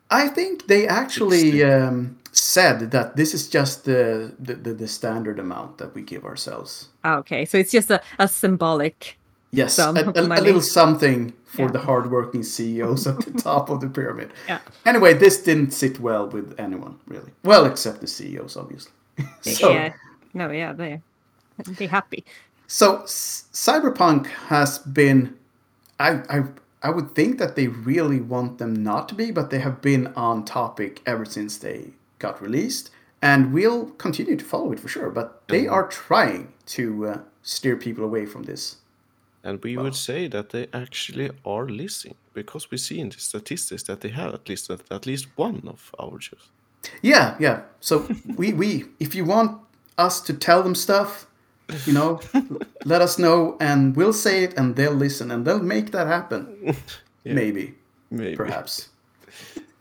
I 0.10 0.28
think 0.28 0.68
they 0.68 0.88
actually 0.88 1.64
um, 1.64 2.20
said 2.32 2.92
that 2.92 3.16
this 3.16 3.34
is 3.34 3.50
just 3.50 3.86
the, 3.86 4.34
the, 4.40 4.54
the, 4.56 4.74
the 4.74 4.88
standard 4.88 5.38
amount 5.40 5.78
that 5.78 5.94
we 5.94 6.02
give 6.02 6.26
ourselves. 6.26 6.90
Ah, 7.04 7.18
Okay, 7.18 7.46
so 7.46 7.58
it's 7.58 7.72
just 7.72 7.90
a, 7.92 8.02
a 8.20 8.28
symbolic. 8.28 9.18
Yes, 9.52 9.80
a, 9.80 9.90
a, 9.90 10.22
a 10.22 10.42
little 10.42 10.62
something 10.62 11.34
for 11.44 11.64
Yeah. 11.64 11.72
the 11.72 11.80
hardworking 11.80 12.44
CEOs 12.44 13.06
at 13.08 13.20
the 13.20 13.32
top 13.42 13.70
of 13.70 13.82
the 13.82 13.90
pyramid. 13.90 14.32
Yeah. 14.48 14.60
Anyway, 14.86 15.14
this 15.14 15.44
didn't 15.44 15.72
sit 15.72 16.00
well 16.00 16.28
with 16.28 16.58
anyone, 16.58 16.98
really. 17.06 17.32
Well, 17.44 17.66
except 17.66 18.00
the 18.00 18.08
CEOs, 18.08 18.56
obviously. 18.56 18.94
so, 19.42 19.72
yeah. 19.72 19.94
No, 20.34 20.50
yeah, 20.52 20.72
they 20.72 21.02
be 21.78 21.88
happy. 21.88 22.24
So 22.68 23.04
S- 23.04 23.46
Cyberpunk 23.52 24.28
has 24.48 24.80
been, 24.80 25.36
I, 26.00 26.22
I, 26.30 26.44
I 26.82 26.90
would 26.90 27.14
think 27.14 27.38
that 27.40 27.58
they 27.58 27.68
really 27.68 28.22
want 28.22 28.58
them 28.58 28.82
not 28.82 29.10
to 29.10 29.16
be, 29.16 29.32
but 29.32 29.50
they 29.50 29.60
have 29.60 29.82
been 29.82 30.08
on 30.16 30.46
topic 30.46 31.02
ever 31.06 31.26
since 31.26 31.58
they 31.58 31.90
got 32.22 32.42
released, 32.42 32.92
and 33.22 33.54
we'll 33.54 33.86
continue 33.98 34.38
to 34.38 34.46
follow 34.46 34.72
it 34.72 34.80
for 34.80 34.88
sure. 34.88 35.10
But 35.10 35.48
they 35.48 35.68
are 35.68 35.88
trying 35.88 36.54
to 36.68 37.08
uh, 37.08 37.18
steer 37.42 37.76
people 37.76 38.04
away 38.04 38.26
from 38.26 38.44
this. 38.44 38.78
And 39.44 39.64
we 39.64 39.76
would 39.76 39.96
say 39.96 40.28
that 40.28 40.52
they 40.52 40.68
actually 40.72 41.32
are 41.46 41.68
listening 41.68 42.16
because 42.34 42.70
we 42.70 42.78
see 42.78 43.00
in 43.00 43.10
the 43.10 43.20
statistics 43.20 43.84
that 43.84 44.02
they 44.02 44.10
have 44.10 44.34
at 44.34 44.48
least 44.48 44.70
at 44.70 45.06
least 45.06 45.28
one 45.36 45.64
of 45.68 45.94
our 46.00 46.22
shows. 46.22 46.50
Yeah, 47.02 47.36
yeah. 47.40 47.62
So 47.80 48.08
we, 48.38 48.54
we 48.54 48.86
if 49.00 49.16
you 49.16 49.26
want 49.26 49.60
us 49.98 50.22
to 50.22 50.34
tell 50.34 50.64
them 50.64 50.76
stuff, 50.76 51.26
you 51.86 51.94
know, 51.94 52.20
let 52.86 53.02
us 53.02 53.18
know 53.18 53.58
and 53.60 53.96
we'll 53.96 54.14
say 54.14 54.44
it 54.44 54.54
and 54.58 54.76
they'll 54.76 54.94
listen 54.94 55.32
and 55.32 55.46
they'll 55.46 55.64
make 55.64 55.92
that 55.92 56.08
happen. 56.08 56.76
Maybe. 57.26 57.76
Maybe. 58.10 58.36
Perhaps. 58.36 58.90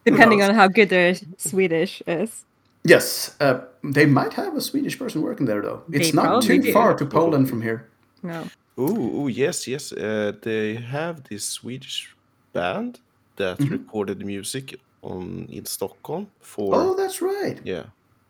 Depending 0.05 0.43
on 0.43 0.55
how 0.55 0.69
good 0.69 0.89
their 0.89 1.15
Swedish 1.37 2.03
is. 2.07 2.45
Yes, 2.85 3.37
uh, 3.41 3.61
they 3.85 4.07
might 4.07 4.33
have 4.35 4.57
a 4.57 4.61
Swedish 4.61 4.99
person 4.99 5.21
working 5.23 5.47
there 5.47 5.61
though. 5.63 5.83
It's 5.93 6.11
They 6.11 6.17
not 6.17 6.43
too 6.43 6.63
do. 6.63 6.73
far 6.73 6.95
to 6.95 7.05
Poland 7.07 7.49
from 7.49 7.61
here. 7.63 7.89
No. 8.23 8.45
Oh 8.79 8.97
ooh, 9.25 9.29
yes, 9.29 9.67
yes. 9.67 9.93
Uh, 9.93 10.33
they 10.43 10.75
have 10.77 11.23
this 11.29 11.45
Swedish 11.45 12.09
band 12.53 13.01
that 13.37 13.59
Mm-hmm. 13.59 13.73
recorded 13.73 14.25
music 14.25 14.81
on 15.03 15.47
in 15.51 15.67
Stockholm 15.67 16.27
for 16.41 16.75
Oh, 16.75 16.95
that's 16.95 17.21
right. 17.23 17.59
yeah. 17.65 17.85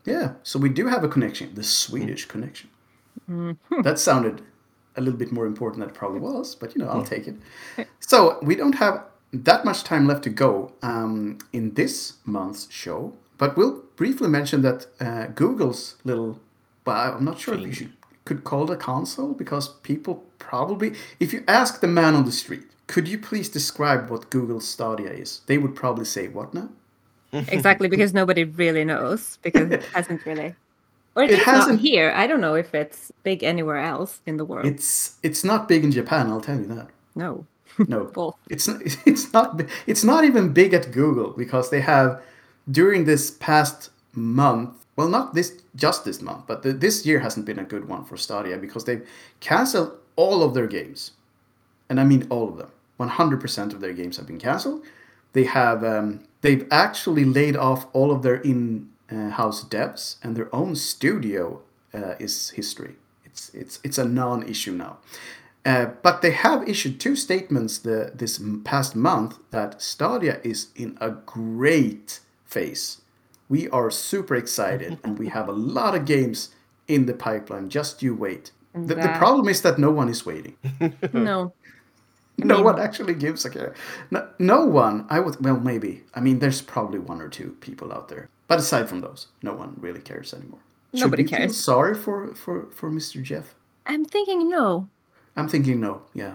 Yeah, 0.07 0.33
so 0.43 0.59
we 0.59 0.69
do 0.71 0.89
have 0.89 1.05
a 1.05 1.09
connection, 1.09 1.55
the 1.55 1.63
Swedish 1.63 2.27
connection. 2.27 2.69
Mm-hmm. 3.31 3.83
That 3.83 3.99
sounded 3.99 4.41
a 4.97 5.01
little 5.01 5.19
bit 5.19 5.31
more 5.31 5.47
important 5.47 5.81
than 5.81 5.91
it 5.91 5.95
probably 5.95 6.21
was, 6.21 6.57
but 6.57 6.75
you 6.75 6.83
know, 6.83 6.89
I'll 6.91 7.05
take 7.05 7.29
it. 7.29 7.37
So 8.01 8.39
we 8.43 8.57
don't 8.57 8.75
have 8.75 9.05
that 9.33 9.65
much 9.65 9.85
time 9.85 10.07
left 10.07 10.25
to 10.25 10.31
go 10.31 10.73
um, 10.83 11.39
in 11.53 11.75
this 11.75 12.15
month's 12.25 12.71
show, 12.71 13.13
but 13.39 13.57
we'll 13.57 13.83
briefly 13.97 14.29
mention 14.29 14.63
that 14.63 14.87
uh, 15.01 15.27
Google's 15.27 15.97
little, 16.05 16.41
well, 16.85 17.15
I'm 17.17 17.25
not 17.25 17.39
sure 17.39 17.55
if 17.55 17.61
you 17.61 17.73
should, 17.73 17.93
could 18.25 18.45
call 18.45 18.71
it 18.71 18.75
a 18.75 18.77
console 18.77 19.33
because 19.33 19.69
people 19.83 20.25
probably, 20.39 20.95
if 21.21 21.33
you 21.33 21.45
ask 21.49 21.81
the 21.81 21.87
man 21.87 22.15
on 22.15 22.25
the 22.25 22.33
street, 22.33 22.65
could 22.87 23.07
you 23.07 23.19
please 23.19 23.49
describe 23.49 24.11
what 24.11 24.31
Google 24.31 24.61
Stadia 24.61 25.11
is? 25.11 25.43
They 25.47 25.59
would 25.59 25.75
probably 25.77 26.05
say, 26.05 26.29
what 26.29 26.53
now? 26.55 26.69
Exactly, 27.33 27.89
because 27.89 28.13
nobody 28.13 28.43
really 28.45 28.85
knows 28.85 29.39
because 29.43 29.71
it 29.71 29.85
hasn't 29.95 30.27
really. 30.27 30.57
Or 31.15 31.23
It 31.23 31.31
it's 31.31 31.47
not 31.47 31.55
hasn't- 31.57 31.81
here. 31.81 32.13
I 32.15 32.27
don't 32.27 32.41
know 32.41 32.55
if 32.55 32.75
it's 32.75 33.13
big 33.23 33.45
anywhere 33.45 33.79
else 33.79 34.21
in 34.27 34.37
the 34.37 34.45
world. 34.45 34.67
It's 34.67 35.17
it's 35.23 35.45
not 35.45 35.69
big 35.69 35.85
in 35.85 35.93
Japan, 35.93 36.27
I'll 36.29 36.41
tell 36.41 36.59
you 36.59 36.67
that. 36.67 36.89
no. 37.15 37.47
No, 37.79 38.37
it's 38.51 38.69
not, 38.69 38.83
it's 39.07 39.33
not 39.33 39.63
it's 39.87 40.05
not 40.05 40.25
even 40.25 40.53
big 40.53 40.75
at 40.75 40.93
Google 40.93 41.31
because 41.31 41.71
they 41.71 41.81
have 41.81 42.21
during 42.71 43.05
this 43.05 43.31
past 43.31 43.91
month. 44.13 44.71
Well, 44.97 45.09
not 45.09 45.35
this 45.35 45.63
just 45.75 46.05
this 46.05 46.21
month, 46.21 46.47
but 46.47 46.63
the, 46.63 46.73
this 46.73 47.07
year 47.07 47.21
hasn't 47.21 47.47
been 47.47 47.59
a 47.59 47.65
good 47.65 47.89
one 47.89 48.05
for 48.05 48.17
Stadia 48.17 48.59
because 48.59 48.85
they've 48.85 49.07
canceled 49.41 49.93
all 50.17 50.43
of 50.43 50.53
their 50.53 50.67
games, 50.67 51.13
and 51.89 51.99
I 51.99 52.05
mean 52.05 52.27
all 52.29 52.49
of 52.49 52.59
them. 52.59 52.71
One 52.97 53.09
hundred 53.09 53.41
percent 53.41 53.73
of 53.73 53.81
their 53.81 53.95
games 53.95 54.17
have 54.19 54.27
been 54.27 54.39
canceled. 54.39 54.83
They 55.33 55.45
have 55.45 55.83
um, 55.85 56.25
they've 56.43 56.67
actually 56.71 57.25
laid 57.25 57.57
off 57.57 57.87
all 57.95 58.11
of 58.11 58.23
their 58.23 58.37
in-house 58.37 59.65
devs, 59.65 60.17
and 60.23 60.37
their 60.37 60.55
own 60.55 60.77
studio 60.77 61.63
uh, 61.95 62.15
is 62.19 62.51
history. 62.51 62.97
It's 63.25 63.51
it's 63.55 63.81
it's 63.85 63.99
a 63.99 64.05
non-issue 64.05 64.73
now. 64.73 64.99
Uh, 65.65 65.87
but 66.03 66.23
they 66.23 66.31
have 66.31 66.67
issued 66.69 66.99
two 66.99 67.15
statements 67.15 67.79
the, 67.79 68.13
this 68.15 68.41
past 68.65 68.97
month 68.97 69.39
that 69.51 69.83
Stadia 69.83 70.41
is 70.43 70.69
in 70.75 70.97
a 71.01 71.11
great 71.11 72.21
phase. 72.47 73.03
We 73.49 73.69
are 73.69 73.91
super 73.91 74.37
excited 74.37 74.99
and 75.05 75.19
we 75.19 75.29
have 75.29 75.49
a 75.49 75.53
lot 75.77 75.95
of 75.95 76.07
games 76.07 76.55
in 76.89 77.07
the 77.07 77.15
pipeline. 77.15 77.69
Just 77.69 78.03
you 78.03 78.15
wait. 78.15 78.53
The, 78.73 78.95
the 78.95 79.15
problem 79.19 79.49
is 79.49 79.63
that 79.63 79.79
no 79.79 79.91
one 79.91 80.09
is 80.09 80.25
waiting. 80.25 80.57
No. 81.13 81.53
No 82.39 82.63
one 82.63 82.79
actually 82.81 83.13
gives 83.15 83.45
a 83.45 83.51
care. 83.51 83.75
No, 84.11 84.27
no 84.39 84.65
one. 84.65 85.05
I 85.11 85.21
would. 85.21 85.45
Well, 85.45 85.61
maybe. 85.61 86.05
I 86.15 86.21
mean, 86.21 86.39
there's 86.39 86.63
probably 86.63 86.99
one 86.99 87.21
or 87.21 87.29
two 87.29 87.57
people 87.61 87.93
out 87.93 88.09
there. 88.09 88.31
But 88.49 88.59
aside 88.59 88.89
from 88.89 89.03
those, 89.03 89.27
no 89.43 89.53
one 89.53 89.77
really 89.79 90.01
cares 90.01 90.33
anymore. 90.33 90.61
Should 90.95 91.03
Nobody 91.03 91.25
cares. 91.25 91.63
sorry 91.63 91.95
for, 91.95 92.35
for, 92.35 92.69
for 92.73 92.91
Mr. 92.91 93.23
Jeff? 93.23 93.55
I'm 93.85 94.05
thinking 94.07 94.49
no. 94.49 94.89
I'm 95.41 95.49
thinking 95.49 95.81
no. 95.81 96.03
Yeah. 96.15 96.35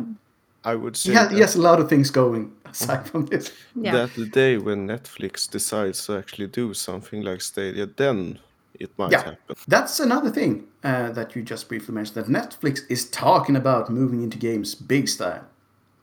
I 0.71 0.75
would 0.75 0.97
say 0.97 1.11
He 1.11 1.15
has, 1.17 1.31
he 1.31 1.39
has 1.41 1.55
a 1.55 1.61
lot 1.61 1.79
of 1.79 1.87
things 1.89 2.09
going 2.11 2.51
aside 2.65 3.07
from 3.07 3.25
this. 3.27 3.51
Yeah. 3.75 3.91
that 3.97 4.13
the 4.15 4.25
day 4.25 4.57
when 4.57 4.87
Netflix 4.87 5.49
decides 5.49 6.05
to 6.05 6.17
actually 6.17 6.47
do 6.47 6.73
something 6.73 7.21
like 7.23 7.41
Stadia, 7.41 7.85
then 7.97 8.39
it 8.79 8.89
might 8.97 9.11
Yeah. 9.11 9.23
happen. 9.23 9.55
That's 9.67 9.99
another 9.99 10.31
thing 10.31 10.63
uh, 10.83 11.11
that 11.11 11.35
you 11.35 11.43
just 11.43 11.69
briefly 11.69 11.93
mentioned 11.95 12.17
that 12.25 12.27
Netflix 12.31 12.79
is 12.89 13.09
talking 13.11 13.55
about 13.55 13.89
moving 13.89 14.23
into 14.23 14.37
games 14.37 14.75
big 14.75 15.07
style. 15.07 15.43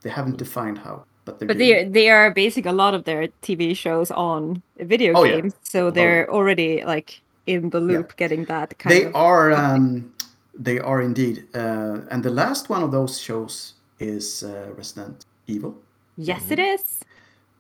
They 0.03 0.11
haven't 0.11 0.39
defined 0.39 0.79
how, 0.79 1.05
but 1.25 1.39
they're 1.39 1.49
But 1.49 1.59
they 1.59 1.73
it. 1.81 1.93
they 1.93 2.09
are 2.11 2.31
basing 2.33 2.67
a 2.67 2.73
lot 2.73 2.95
of 2.95 3.03
their 3.05 3.29
TV 3.43 3.75
shows 3.77 4.11
on 4.13 4.63
video 4.79 5.13
Oh, 5.15 5.25
yeah. 5.25 5.37
games, 5.41 5.55
so 5.63 5.91
they're 5.91 6.31
already 6.31 6.85
like 6.85 7.21
in 7.47 7.71
the 7.71 7.81
loop 7.81 8.17
getting 8.17 8.45
that 8.47 8.79
kind 8.79 8.93
They 8.95 9.05
of. 9.07 9.15
are. 9.17 9.53
Um, 9.53 10.12
they 10.59 10.79
are 10.79 11.01
indeed. 11.01 11.47
Uh, 11.55 12.01
and 12.11 12.23
the 12.23 12.31
last 12.31 12.69
one 12.69 12.83
of 12.83 12.91
those 12.93 13.19
shows 13.21 13.75
is 13.99 14.43
uh, 14.43 14.71
Resident 14.77 15.25
Evil, 15.47 15.75
Yes, 16.17 16.51
it 16.51 16.59
is. 16.59 17.01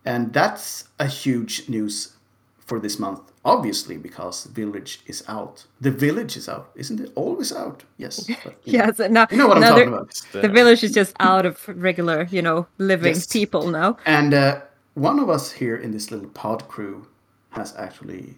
and 0.05 0.33
that's 0.33 0.89
a 0.99 1.07
huge 1.07 1.69
news 1.69 2.17
for 2.59 2.79
this 2.81 2.99
month. 2.99 3.21
Obviously, 3.45 3.97
because 3.97 4.45
Village 4.45 5.01
is 5.07 5.25
out. 5.27 5.65
The 5.81 5.91
Village 5.91 6.37
is 6.37 6.49
out, 6.49 6.71
isn't 6.77 7.01
it? 7.01 7.11
Always 7.17 7.53
out. 7.53 7.83
Yes. 7.97 8.25
but, 8.45 8.55
you 8.65 8.79
know. 8.79 8.85
Yes, 8.87 8.99
now 9.11 9.27
You 9.31 9.37
know 9.39 9.49
what 9.49 9.57
I'm 9.57 9.63
talking 9.65 9.89
about. 9.89 10.15
The 10.33 10.49
village 10.49 10.85
is 10.85 10.93
just 10.93 11.15
out 11.19 11.45
of 11.45 11.67
regular, 11.69 12.29
you 12.31 12.41
know, 12.43 12.67
living 12.79 13.15
Yes. 13.15 13.27
people 13.27 13.69
now. 13.69 13.97
And 14.07 14.33
uh, 14.33 14.61
one 14.95 15.19
of 15.19 15.29
us 15.29 15.51
here 15.53 15.77
in 15.77 15.91
this 15.91 16.11
little 16.13 16.29
pod 16.31 16.69
crew 16.69 17.07
has 17.51 17.75
actually 17.77 18.37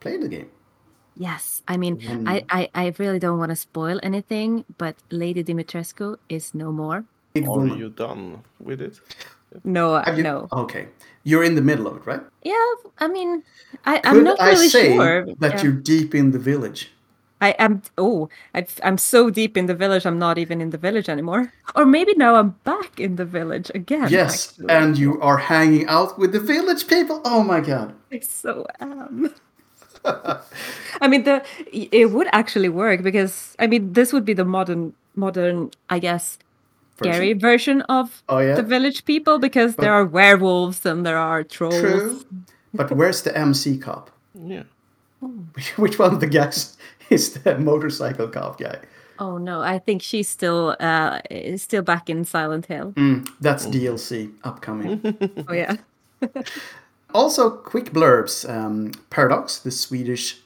played 0.00 0.22
the 0.22 0.28
game. 0.28 0.48
Yes, 1.16 1.62
I 1.66 1.76
mean, 1.76 1.94
I, 2.26 2.40
mm. 2.40 2.44
I, 2.50 2.68
I 2.74 2.94
really 2.98 3.18
don't 3.18 3.38
want 3.38 3.50
to 3.50 3.56
spoil 3.56 3.98
anything, 4.02 4.64
but 4.76 4.96
Lady 5.10 5.42
Dimitrescu 5.42 6.16
is 6.28 6.54
no 6.54 6.70
more. 6.70 7.04
Big 7.32 7.48
Are 7.48 7.66
you 7.66 7.88
done 7.90 8.42
with 8.60 8.80
it? 8.80 9.00
No, 9.64 9.94
uh, 9.94 10.04
Have 10.04 10.18
you- 10.18 10.24
no. 10.24 10.48
Okay. 10.52 10.88
You're 11.24 11.42
in 11.42 11.54
the 11.54 11.62
middle 11.62 11.86
of 11.88 11.96
it, 11.96 12.06
right? 12.06 12.20
Yeah, 12.44 12.54
I 12.98 13.08
mean, 13.08 13.42
I, 13.84 13.98
Could 13.98 14.06
I'm 14.18 14.24
not 14.24 14.40
I 14.40 14.50
really 14.50 14.68
say 14.68 14.94
sure. 14.94 15.26
that 15.40 15.54
Yeah. 15.54 15.62
you're 15.62 15.72
deep 15.72 16.14
in 16.14 16.30
the 16.30 16.38
village? 16.38 16.92
I 17.40 17.50
am. 17.58 17.82
Oh, 17.98 18.28
I've, 18.54 18.80
I'm 18.82 18.96
so 18.96 19.28
deep 19.28 19.56
in 19.58 19.66
the 19.66 19.74
village. 19.74 20.06
I'm 20.06 20.18
not 20.18 20.38
even 20.38 20.60
in 20.60 20.70
the 20.70 20.78
village 20.78 21.08
anymore. 21.10 21.52
Or 21.74 21.84
maybe 21.84 22.14
now 22.14 22.36
I'm 22.36 22.50
back 22.64 22.98
in 22.98 23.16
the 23.16 23.26
village 23.26 23.70
again. 23.74 24.08
Yes, 24.08 24.52
actually. 24.52 24.68
and 24.70 24.96
you 24.96 25.20
are 25.20 25.36
hanging 25.36 25.86
out 25.88 26.18
with 26.18 26.32
the 26.32 26.40
village 26.40 26.86
people. 26.86 27.20
Oh 27.24 27.42
my 27.42 27.60
god. 27.60 27.94
I 28.10 28.20
so 28.20 28.66
am. 28.80 29.34
I 31.00 31.08
mean, 31.08 31.24
the 31.24 31.42
it 31.72 32.10
would 32.12 32.28
actually 32.32 32.68
work 32.68 33.02
because 33.02 33.54
I 33.58 33.66
mean, 33.66 33.92
this 33.92 34.12
would 34.12 34.24
be 34.24 34.34
the 34.34 34.44
modern, 34.44 34.92
modern, 35.14 35.70
I 35.90 35.98
guess, 35.98 36.38
scary 36.98 37.32
version 37.34 37.82
of 37.82 38.22
Oh, 38.28 38.38
yeah? 38.38 38.54
the 38.54 38.62
village 38.62 39.04
people 39.04 39.38
because 39.38 39.76
there 39.76 39.92
are 39.92 40.04
werewolves 40.04 40.86
and 40.86 41.04
there 41.04 41.18
are 41.18 41.42
trolls. 41.44 41.80
True. 41.80 42.24
But 42.72 42.90
where's 42.92 43.22
the 43.22 43.36
MC 43.36 43.78
cop? 43.78 44.10
Yeah. 44.34 44.64
Which 45.76 45.98
one 45.98 46.14
of 46.14 46.20
the 46.20 46.26
guys 46.26 46.76
is 47.10 47.32
the 47.34 47.58
motorcycle 47.58 48.28
cop 48.28 48.58
guy? 48.58 48.78
Oh 49.18 49.38
no, 49.38 49.62
I 49.62 49.78
think 49.78 50.02
she's 50.02 50.28
still 50.28 50.76
uh 50.80 51.20
still 51.56 51.82
back 51.82 52.08
in 52.10 52.24
Silent 52.24 52.66
Hill. 52.66 52.92
Mm, 52.96 53.26
that's 53.40 53.66
DLC 53.66 54.30
upcoming. 54.44 55.00
Oh 55.48 55.54
yeah. 55.54 55.76
also, 57.14 57.50
quick 57.50 57.86
blurbs. 57.92 58.48
Um, 58.48 58.92
Paradox, 59.10 59.58
the 59.58 59.70
Swedish 59.70 60.40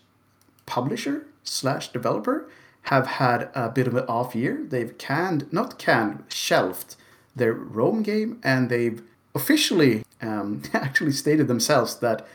publisher 0.66 1.26
slash 1.42 1.88
developer, 1.88 2.48
have 2.82 3.06
had 3.06 3.50
a 3.54 3.68
bit 3.68 3.86
of 3.86 3.94
an 3.94 4.04
off 4.06 4.34
year. 4.34 4.64
They've 4.68 4.96
canned, 4.96 5.52
not 5.52 5.78
canned, 5.78 6.24
shelved 6.28 6.96
their 7.34 7.52
Rome 7.52 8.02
game, 8.02 8.40
and 8.42 8.68
they've 8.68 9.02
officially 9.34 10.04
um, 10.20 10.62
actually 10.74 11.12
stated 11.12 11.48
themselves 11.48 11.96
that 11.96 12.26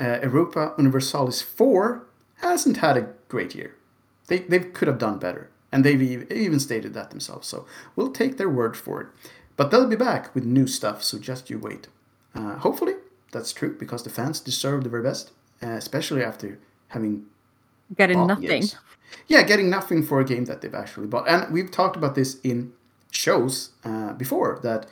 uh, 0.00 0.18
Europa 0.22 0.74
Universalis 0.78 1.42
4 1.42 2.04
hasn't 2.36 2.78
had 2.78 2.96
a 2.96 3.08
great 3.28 3.54
year. 3.54 3.74
They, 4.28 4.38
they 4.40 4.60
could 4.60 4.88
have 4.88 4.98
done 4.98 5.18
better, 5.18 5.50
and 5.72 5.84
they've 5.84 6.30
even 6.30 6.60
stated 6.60 6.94
that 6.94 7.10
themselves. 7.10 7.48
So 7.48 7.66
we'll 7.96 8.12
take 8.12 8.36
their 8.36 8.50
word 8.50 8.76
for 8.76 9.00
it. 9.00 9.08
But 9.56 9.70
they'll 9.70 9.88
be 9.88 9.96
back 9.96 10.34
with 10.34 10.44
new 10.44 10.66
stuff, 10.68 11.02
so 11.02 11.18
just 11.18 11.50
you 11.50 11.58
wait. 11.58 11.88
Uh, 12.34 12.56
hopefully, 12.56 12.94
that's 13.32 13.52
true 13.52 13.76
because 13.78 14.02
the 14.02 14.10
fans 14.10 14.40
deserve 14.40 14.84
the 14.84 14.90
very 14.90 15.02
best, 15.02 15.32
uh, 15.62 15.68
especially 15.70 16.22
after 16.22 16.58
having 16.88 17.24
Getting 17.96 18.18
bought 18.18 18.26
nothing. 18.28 18.48
games. 18.48 18.76
Yeah, 19.26 19.42
getting 19.42 19.70
nothing 19.70 20.02
for 20.02 20.20
a 20.20 20.24
game 20.24 20.44
that 20.46 20.60
they've 20.60 20.74
actually 20.74 21.06
bought. 21.06 21.26
And 21.28 21.50
we've 21.52 21.70
talked 21.70 21.96
about 21.96 22.14
this 22.14 22.38
in 22.44 22.72
shows 23.10 23.70
uh, 23.84 24.12
before 24.12 24.58
that 24.62 24.86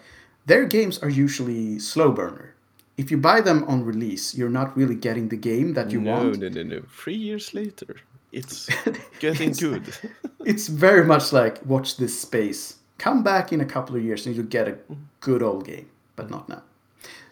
their 0.47 0.65
games 0.65 0.99
are 1.03 1.11
usually 1.11 1.79
slow 1.79 2.11
burner. 2.11 2.55
If 2.97 3.11
you 3.11 3.19
buy 3.19 3.43
them 3.43 3.65
on 3.65 3.85
release, 3.85 4.35
you're 4.35 4.49
not 4.49 4.75
really 4.75 4.95
getting 4.95 5.29
the 5.29 5.37
game 5.37 5.75
that 5.75 5.91
you 5.91 6.01
no, 6.01 6.13
want. 6.13 6.39
no, 6.39 6.49
no, 6.49 6.63
no. 6.63 6.83
Three 6.89 7.17
years 7.17 7.53
later, 7.53 7.97
it's 8.33 8.69
getting 9.21 9.51
It's- 9.51 9.61
good. 9.61 9.95
It's 10.47 10.69
very 10.69 11.05
much 11.05 11.33
like 11.33 11.59
watch 11.67 11.97
this 11.97 12.19
space. 12.21 12.77
Come 12.99 13.25
back 13.25 13.53
in 13.53 13.61
a 13.61 13.65
couple 13.65 13.97
of 13.97 14.05
years 14.05 14.27
and 14.27 14.37
you'll 14.37 14.47
get 14.47 14.69
a 14.69 14.79
good 15.21 15.43
old 15.43 15.67
game, 15.67 15.89
but 16.15 16.31
not 16.31 16.49
now. 16.49 16.63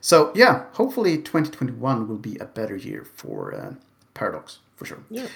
So 0.05 0.31
yeah, 0.35 0.65
hopefully 0.73 1.17
2021 1.17 2.07
will 2.09 2.19
be 2.19 2.37
a 2.37 2.45
better 2.45 2.77
year 2.77 3.05
for 3.05 3.55
uh, 3.55 3.73
Paradox 4.13 4.59
for 4.77 4.85
sure. 4.85 4.99
yeah. 5.11 5.29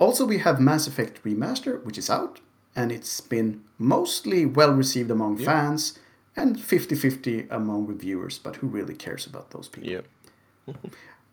Also, 0.00 0.24
we 0.26 0.38
have 0.38 0.58
Mass 0.60 0.86
Effect 0.88 1.22
Remaster, 1.24 1.84
which 1.84 1.98
is 1.98 2.08
out, 2.10 2.40
and 2.74 2.90
it's 2.90 3.20
been 3.20 3.60
mostly 3.78 4.46
well 4.46 4.72
received 4.72 5.10
among 5.10 5.36
fans 5.36 5.98
and 6.34 6.58
50 6.58 6.94
50 6.96 7.46
among 7.50 7.86
reviewers, 7.86 8.38
but 8.38 8.56
who 8.56 8.66
really 8.66 8.94
cares 8.94 9.26
about 9.26 9.50
those 9.50 9.68
people? 9.68 9.90
Yeah. 9.90 10.02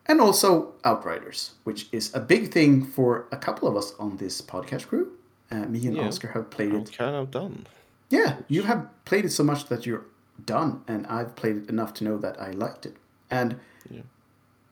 And 0.10 0.22
also 0.22 0.74
Outriders, 0.86 1.52
which 1.66 1.88
is 1.92 2.14
a 2.16 2.20
big 2.20 2.52
thing 2.52 2.86
for 2.86 3.26
a 3.32 3.38
couple 3.38 3.68
of 3.68 3.76
us 3.76 3.94
on 4.00 4.18
this 4.18 4.42
podcast 4.42 4.88
crew. 4.88 5.12
Uh, 5.52 5.66
me 5.66 5.86
and 5.88 5.98
Yeah. 5.98 6.08
Oscar 6.08 6.30
have 6.30 6.50
played 6.50 6.72
I'm 6.74 6.82
it. 6.82 6.98
kind 6.98 7.16
of 7.16 7.30
done. 7.32 7.66
Yeah, 8.10 8.38
you 8.48 8.64
have 8.64 8.88
played 9.06 9.26
it 9.26 9.32
so 9.32 9.44
much 9.44 9.66
that 9.68 9.86
you're 9.86 10.06
done, 10.46 10.82
and 10.88 11.06
I've 11.08 11.36
played 11.36 11.58
it 11.58 11.70
enough 11.70 11.94
to 11.96 12.04
know 12.04 12.18
that 12.18 12.40
I 12.42 12.52
liked 12.52 12.86
it. 12.86 12.96
And 13.30 13.56
Yeah. 13.90 14.02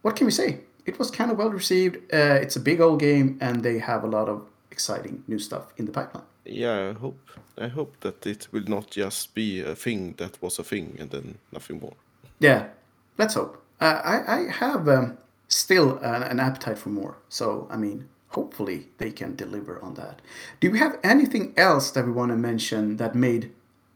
what 0.01 0.15
can 0.15 0.25
we 0.25 0.31
say? 0.31 0.59
It 0.85 0.99
was 0.99 1.11
kind 1.11 1.31
of 1.31 1.37
well 1.37 1.49
received. 1.51 1.95
Uh, 2.13 2.39
it's 2.41 2.55
a 2.55 2.59
big 2.59 2.79
old 2.81 2.99
game, 2.99 3.37
and 3.41 3.63
they 3.63 3.79
have 3.79 4.03
a 4.03 4.07
lot 4.07 4.29
of 4.29 4.47
exciting 4.71 5.23
new 5.27 5.39
stuff 5.39 5.63
in 5.77 5.85
the 5.85 5.91
pipeline. 5.91 6.25
Yeah, 6.45 6.89
I 6.89 6.99
hope 6.99 7.17
I 7.57 7.67
hope 7.69 7.97
that 8.01 8.25
it 8.27 8.47
will 8.51 8.67
not 8.67 8.91
just 8.97 9.33
be 9.33 9.61
a 9.61 9.75
thing 9.75 10.15
that 10.17 10.41
was 10.41 10.59
a 10.59 10.63
thing 10.63 10.97
and 10.99 11.09
then 11.09 11.37
nothing 11.51 11.79
more. 11.79 11.95
Yeah, 12.39 12.67
let's 13.17 13.33
hope. 13.35 13.57
Uh, 13.79 14.01
I, 14.03 14.37
I 14.37 14.51
have 14.51 14.87
um, 14.89 15.17
still 15.47 15.97
an, 15.99 16.23
an 16.23 16.39
appetite 16.39 16.77
for 16.77 16.89
more. 16.89 17.15
So, 17.29 17.67
I 17.71 17.77
mean, 17.77 18.09
hopefully 18.27 18.87
they 18.97 19.11
can 19.11 19.35
deliver 19.35 19.81
on 19.81 19.93
that. 19.93 20.21
Do 20.59 20.69
we 20.69 20.79
have 20.79 20.99
anything 21.03 21.53
else 21.55 21.91
that 21.91 22.05
we 22.05 22.11
want 22.11 22.31
to 22.31 22.37
mention 22.37 22.97
that 22.97 23.15
made 23.15 23.51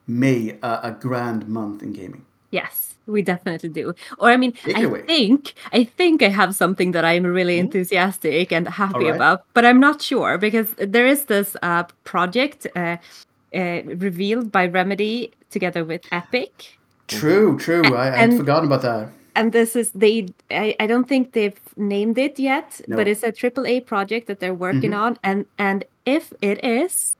May 0.09 0.57
a, 0.63 0.79
a 0.89 0.91
grand 0.99 1.47
month 1.47 1.83
in 1.83 1.93
gaming? 1.93 2.25
Yes, 2.51 2.95
we 3.05 3.21
definitely 3.21 3.69
do. 3.69 3.93
Or 4.17 4.29
I 4.31 4.37
mean, 4.37 4.53
Take 4.53 4.75
I 4.77 5.01
think 5.05 5.53
I 5.71 5.83
think 5.83 6.21
I 6.23 6.29
have 6.29 6.55
something 6.55 6.91
that 6.93 7.05
I'm 7.05 7.23
really 7.25 7.59
enthusiastic 7.59 8.51
and 8.51 8.67
happy 8.67 9.05
Alright. 9.05 9.15
about, 9.15 9.43
but 9.53 9.65
I'm 9.65 9.79
not 9.79 10.01
sure 10.01 10.37
because 10.39 10.73
there 10.77 11.05
is 11.05 11.25
this 11.25 11.55
uh, 11.61 11.83
project 12.03 12.65
uh, 12.75 12.97
uh, 13.55 13.81
revealed 14.07 14.51
by 14.51 14.65
Remedy 14.67 15.31
together 15.51 15.83
with 15.85 16.01
Epic, 16.11 16.77
True, 17.07 17.57
true. 17.57 17.95
I, 17.95 18.23
I'd 18.23 18.37
forgotten 18.37 18.65
about 18.71 18.81
that. 18.83 19.09
and 19.35 19.51
this 19.53 19.75
is 19.75 19.91
they. 19.93 20.27
I, 20.51 20.75
I 20.79 20.85
don't 20.87 21.07
think 21.07 21.33
they've 21.33 21.59
named 21.77 22.17
it 22.17 22.39
yet, 22.39 22.81
No. 22.87 22.97
but 22.97 23.07
it's 23.07 23.23
a 23.23 23.31
AAA 23.31 23.85
project 23.85 24.25
that 24.27 24.39
they're 24.39 24.53
working 24.67 24.91
Mhm. 24.91 24.99
on, 25.05 25.17
and 25.23 25.45
and 25.57 25.85
if 26.05 26.33
it 26.41 26.57
is 26.65 27.15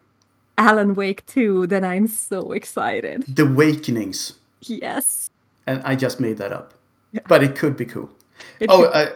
Alan 0.60 0.93
Wake 0.93 1.26
2, 1.26 1.67
then 1.67 1.86
I'm 1.86 2.06
so 2.08 2.52
excited. 2.52 3.24
The 3.28 3.45
Wakenings. 3.45 4.34
Yes. 4.62 5.30
And 5.65 5.82
I 5.84 5.95
just 5.95 6.19
made 6.19 6.38
that 6.38 6.52
up. 6.52 6.74
Yeah. 7.13 7.22
But 7.28 7.43
it 7.43 7.56
could 7.56 7.78
be 7.78 7.86
cool. 7.86 8.10
It 8.60 8.69
oh, 8.69 8.84
uh, 8.84 9.12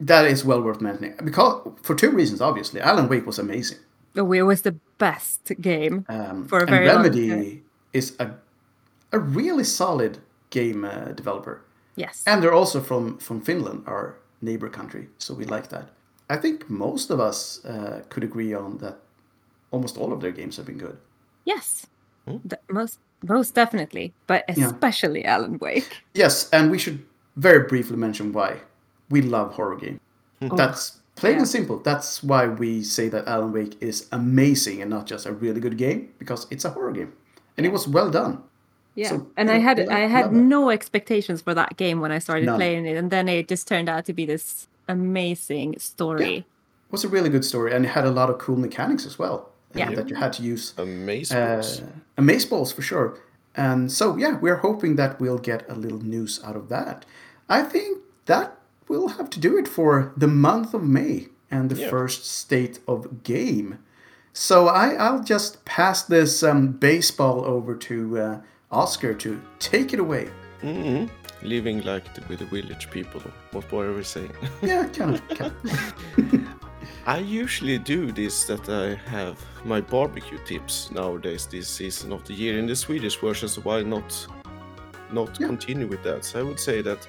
that 0.00 0.26
is 0.26 0.44
well 0.44 0.60
worth 0.60 0.82
mentioning. 0.82 1.14
Because, 1.24 1.66
for 1.82 1.94
two 1.94 2.10
reasons, 2.10 2.42
obviously. 2.42 2.80
Alan 2.80 3.08
Wake 3.08 3.26
was 3.26 3.38
amazing. 3.38 3.78
Oh, 4.16 4.30
it 4.32 4.42
was 4.42 4.62
the 4.62 4.76
best 4.98 5.52
game. 5.62 6.04
Um, 6.10 6.46
For 6.46 6.58
a 6.58 6.62
and 6.62 6.70
very 6.70 6.86
long 6.88 6.96
Remedy 6.98 7.28
time. 7.30 7.64
is 7.94 8.14
a, 8.20 8.32
a 9.12 9.18
really 9.18 9.64
solid 9.64 10.18
game 10.50 10.84
uh, 10.84 11.12
developer. 11.12 11.62
Yes. 11.96 12.22
And 12.26 12.42
they're 12.42 12.52
also 12.52 12.82
from, 12.82 13.16
from 13.16 13.40
Finland, 13.40 13.84
our 13.86 14.16
neighbor 14.42 14.68
country. 14.68 15.08
So 15.16 15.32
we 15.32 15.46
like 15.46 15.68
that. 15.68 15.88
I 16.28 16.36
think 16.36 16.68
most 16.68 17.10
of 17.10 17.18
us 17.18 17.64
uh, 17.64 18.02
could 18.10 18.24
agree 18.24 18.52
on 18.52 18.78
that 18.78 18.98
almost 19.72 19.98
all 19.98 20.12
of 20.12 20.20
their 20.20 20.30
games 20.30 20.56
have 20.56 20.66
been 20.66 20.78
good. 20.78 20.96
Yes, 21.44 21.86
hmm? 22.26 22.36
D- 22.46 22.56
most 22.70 22.98
most 23.24 23.54
definitely, 23.54 24.12
but 24.26 24.44
Yeah. 24.48 24.66
especially 24.66 25.24
Alan 25.24 25.58
Wake. 25.58 26.02
Yes, 26.14 26.48
and 26.50 26.70
we 26.70 26.78
should 26.78 27.04
very 27.36 27.66
briefly 27.66 27.96
mention 27.96 28.32
why. 28.32 28.60
We 29.10 29.22
love 29.22 29.54
horror 29.54 29.76
game. 29.76 29.98
Hmm. 30.40 30.48
Oh, 30.52 30.56
That's 30.56 31.00
plain 31.16 31.34
yeah. 31.34 31.38
and 31.40 31.48
simple. 31.48 31.78
That's 31.78 32.22
why 32.22 32.46
we 32.46 32.82
say 32.82 33.08
that 33.08 33.26
Alan 33.28 33.52
Wake 33.52 33.76
is 33.80 34.08
amazing 34.12 34.80
and 34.82 34.90
not 34.90 35.06
just 35.06 35.26
a 35.26 35.32
really 35.32 35.60
good 35.60 35.76
game 35.78 36.08
because 36.18 36.46
it's 36.50 36.64
a 36.64 36.70
horror 36.70 36.92
game. 36.92 37.12
And 37.56 37.66
it 37.66 37.72
was 37.72 37.86
well 37.86 38.10
done. 38.10 38.42
Yeah, 38.94 39.08
So, 39.10 39.26
and 39.36 39.50
I 39.50 39.58
had 39.58 39.78
yeah, 39.78 39.86
I 39.94 40.00
had 40.00 40.24
love 40.26 40.34
that. 40.34 40.40
no 40.40 40.70
expectations 40.70 41.40
for 41.42 41.54
that 41.54 41.76
game 41.76 42.00
when 42.00 42.12
I 42.12 42.18
started 42.18 42.44
None. 42.46 42.56
playing 42.58 42.86
it, 42.86 42.96
and 42.96 43.10
then 43.10 43.28
it 43.28 43.48
just 43.48 43.66
turned 43.68 43.88
out 43.88 44.04
to 44.06 44.12
be 44.12 44.26
this 44.26 44.68
amazing 44.88 45.78
story. 45.78 46.36
It 46.38 46.92
was 46.92 47.04
a 47.04 47.08
really 47.08 47.30
good 47.30 47.44
story 47.44 47.72
and 47.72 47.84
it 47.86 47.88
had 47.88 48.04
a 48.04 48.10
lot 48.10 48.28
of 48.30 48.36
cool 48.38 48.56
mechanics 48.56 49.06
as 49.06 49.18
well. 49.18 49.48
Yeah. 49.74 49.90
That 49.94 50.08
you 50.10 50.16
had 50.16 50.32
to 50.34 50.42
use 50.42 50.74
Amazeballs. 50.76 51.82
uh, 51.82 51.86
amaze 52.18 52.44
balls 52.46 52.72
for 52.72 52.82
sure. 52.82 53.18
And 53.54 53.90
so, 53.92 54.16
yeah, 54.16 54.38
we're 54.38 54.56
hoping 54.56 54.96
that 54.96 55.20
we'll 55.20 55.38
get 55.38 55.68
a 55.68 55.74
little 55.74 56.00
news 56.00 56.40
out 56.44 56.56
of 56.56 56.68
that. 56.68 57.04
I 57.48 57.62
think 57.62 57.98
that 58.26 58.56
will 58.88 59.08
have 59.08 59.28
to 59.30 59.40
do 59.40 59.58
it 59.58 59.68
for 59.68 60.12
the 60.16 60.26
month 60.28 60.74
of 60.74 60.82
May 60.82 61.28
and 61.50 61.68
the 61.70 61.76
Yeah. 61.80 61.90
first 61.90 62.24
state 62.26 62.78
of 62.88 63.22
game. 63.24 63.78
So 64.32 64.68
I, 64.68 64.94
I'll 64.94 65.22
just 65.22 65.64
pass 65.66 66.02
this 66.02 66.42
um, 66.42 66.68
baseball 66.72 67.44
over 67.44 67.74
to 67.76 68.18
uh, 68.18 68.40
Oscar 68.70 69.12
to 69.14 69.40
take 69.58 69.92
it 69.92 70.00
away. 70.00 70.28
hmm 70.62 71.04
Living 71.42 71.82
like 71.82 72.14
the, 72.14 72.22
with 72.28 72.38
the 72.38 72.46
village 72.46 72.88
people. 72.90 73.20
What 73.50 73.70
were 73.72 73.92
we 73.92 74.04
saying? 74.04 74.32
Yeah, 74.62 74.86
kind 74.88 75.14
of. 75.16 75.28
Kind 75.28 75.52
of. 75.64 76.48
I 77.04 77.18
usually 77.18 77.78
do 77.78 78.12
this 78.12 78.44
that 78.44 78.68
I 78.68 78.94
have 79.10 79.36
my 79.64 79.80
barbecue 79.80 80.38
tips 80.44 80.90
nowadays 80.92 81.46
this 81.46 81.68
season 81.68 82.12
of 82.12 82.24
the 82.24 82.32
year 82.32 82.58
in 82.58 82.66
the 82.66 82.76
Swedish 82.76 83.16
version, 83.16 83.48
so 83.48 83.60
why 83.62 83.82
not 83.82 84.26
not 85.10 85.38
Yeah. 85.40 85.48
continue 85.48 85.88
with 85.88 86.02
that? 86.04 86.24
So 86.24 86.38
I 86.40 86.42
would 86.42 86.60
say 86.60 86.80
that 86.82 87.06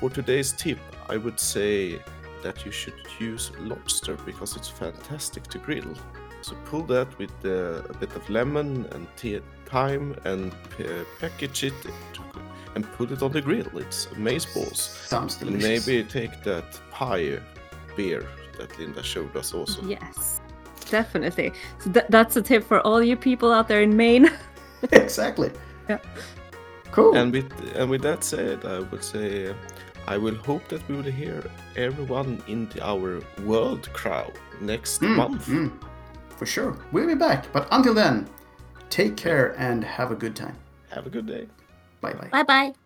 for 0.00 0.10
today's 0.10 0.52
tip, 0.52 0.78
I 1.08 1.16
would 1.16 1.40
say 1.40 2.00
that 2.42 2.64
you 2.64 2.70
should 2.72 2.94
use 3.18 3.50
lobster 3.58 4.16
because 4.24 4.56
it's 4.56 4.68
fantastic 4.68 5.42
to 5.48 5.58
grill. 5.58 5.94
So 6.40 6.54
pull 6.64 6.82
that 6.86 7.08
with 7.18 7.34
uh, 7.44 7.82
a 7.90 7.94
bit 7.98 8.14
of 8.14 8.30
lemon 8.30 8.86
and 8.92 9.08
tea, 9.16 9.40
thyme 9.66 10.14
and 10.24 10.52
uh, 10.78 11.04
package 11.20 11.64
it 11.64 11.74
and 12.76 12.84
put 12.92 13.10
it 13.10 13.22
on 13.22 13.32
the 13.32 13.40
grill. 13.42 13.76
It's 13.78 14.06
amazeballs. 14.06 14.76
Sounds 15.08 15.42
And 15.42 15.58
maybe 15.60 16.04
take 16.04 16.44
that 16.44 16.80
pie 16.92 17.40
beer 17.96 18.24
that 18.58 18.78
Linda 18.78 19.02
showed 19.02 19.36
us 19.36 19.54
also. 19.54 19.82
Yes, 19.84 20.40
definitely. 20.90 21.52
So 21.78 21.90
th- 21.92 22.06
that's 22.08 22.36
a 22.36 22.42
tip 22.42 22.64
for 22.64 22.80
all 22.80 23.02
you 23.02 23.16
people 23.16 23.52
out 23.52 23.68
there 23.68 23.82
in 23.82 23.96
Maine. 23.96 24.30
exactly. 24.92 25.50
Yeah. 25.88 25.98
Cool. 26.92 27.16
And 27.16 27.32
with 27.32 27.52
and 27.76 27.90
with 27.90 28.02
that 28.02 28.24
said, 28.24 28.64
I 28.64 28.80
would 28.80 29.04
say 29.04 29.54
I 30.08 30.16
will 30.16 30.36
hope 30.36 30.68
that 30.68 30.86
we 30.88 30.96
will 30.96 31.02
hear 31.02 31.42
everyone 31.76 32.42
in 32.46 32.68
the, 32.68 32.86
our 32.86 33.20
world 33.44 33.92
crowd 33.92 34.32
next 34.60 35.02
month. 35.02 35.46
Mm, 35.46 35.72
for 36.36 36.46
sure. 36.46 36.78
We'll 36.92 37.06
be 37.06 37.14
back. 37.14 37.52
But 37.52 37.66
until 37.72 37.94
then, 37.94 38.28
take 38.88 39.16
care 39.16 39.54
and 39.58 39.84
have 39.84 40.10
a 40.12 40.14
good 40.14 40.36
time. 40.36 40.56
Have 40.90 41.06
a 41.06 41.10
good 41.10 41.26
day. 41.26 41.48
Bye 42.00 42.12
bye. 42.12 42.28
Bye 42.30 42.42
bye. 42.44 42.85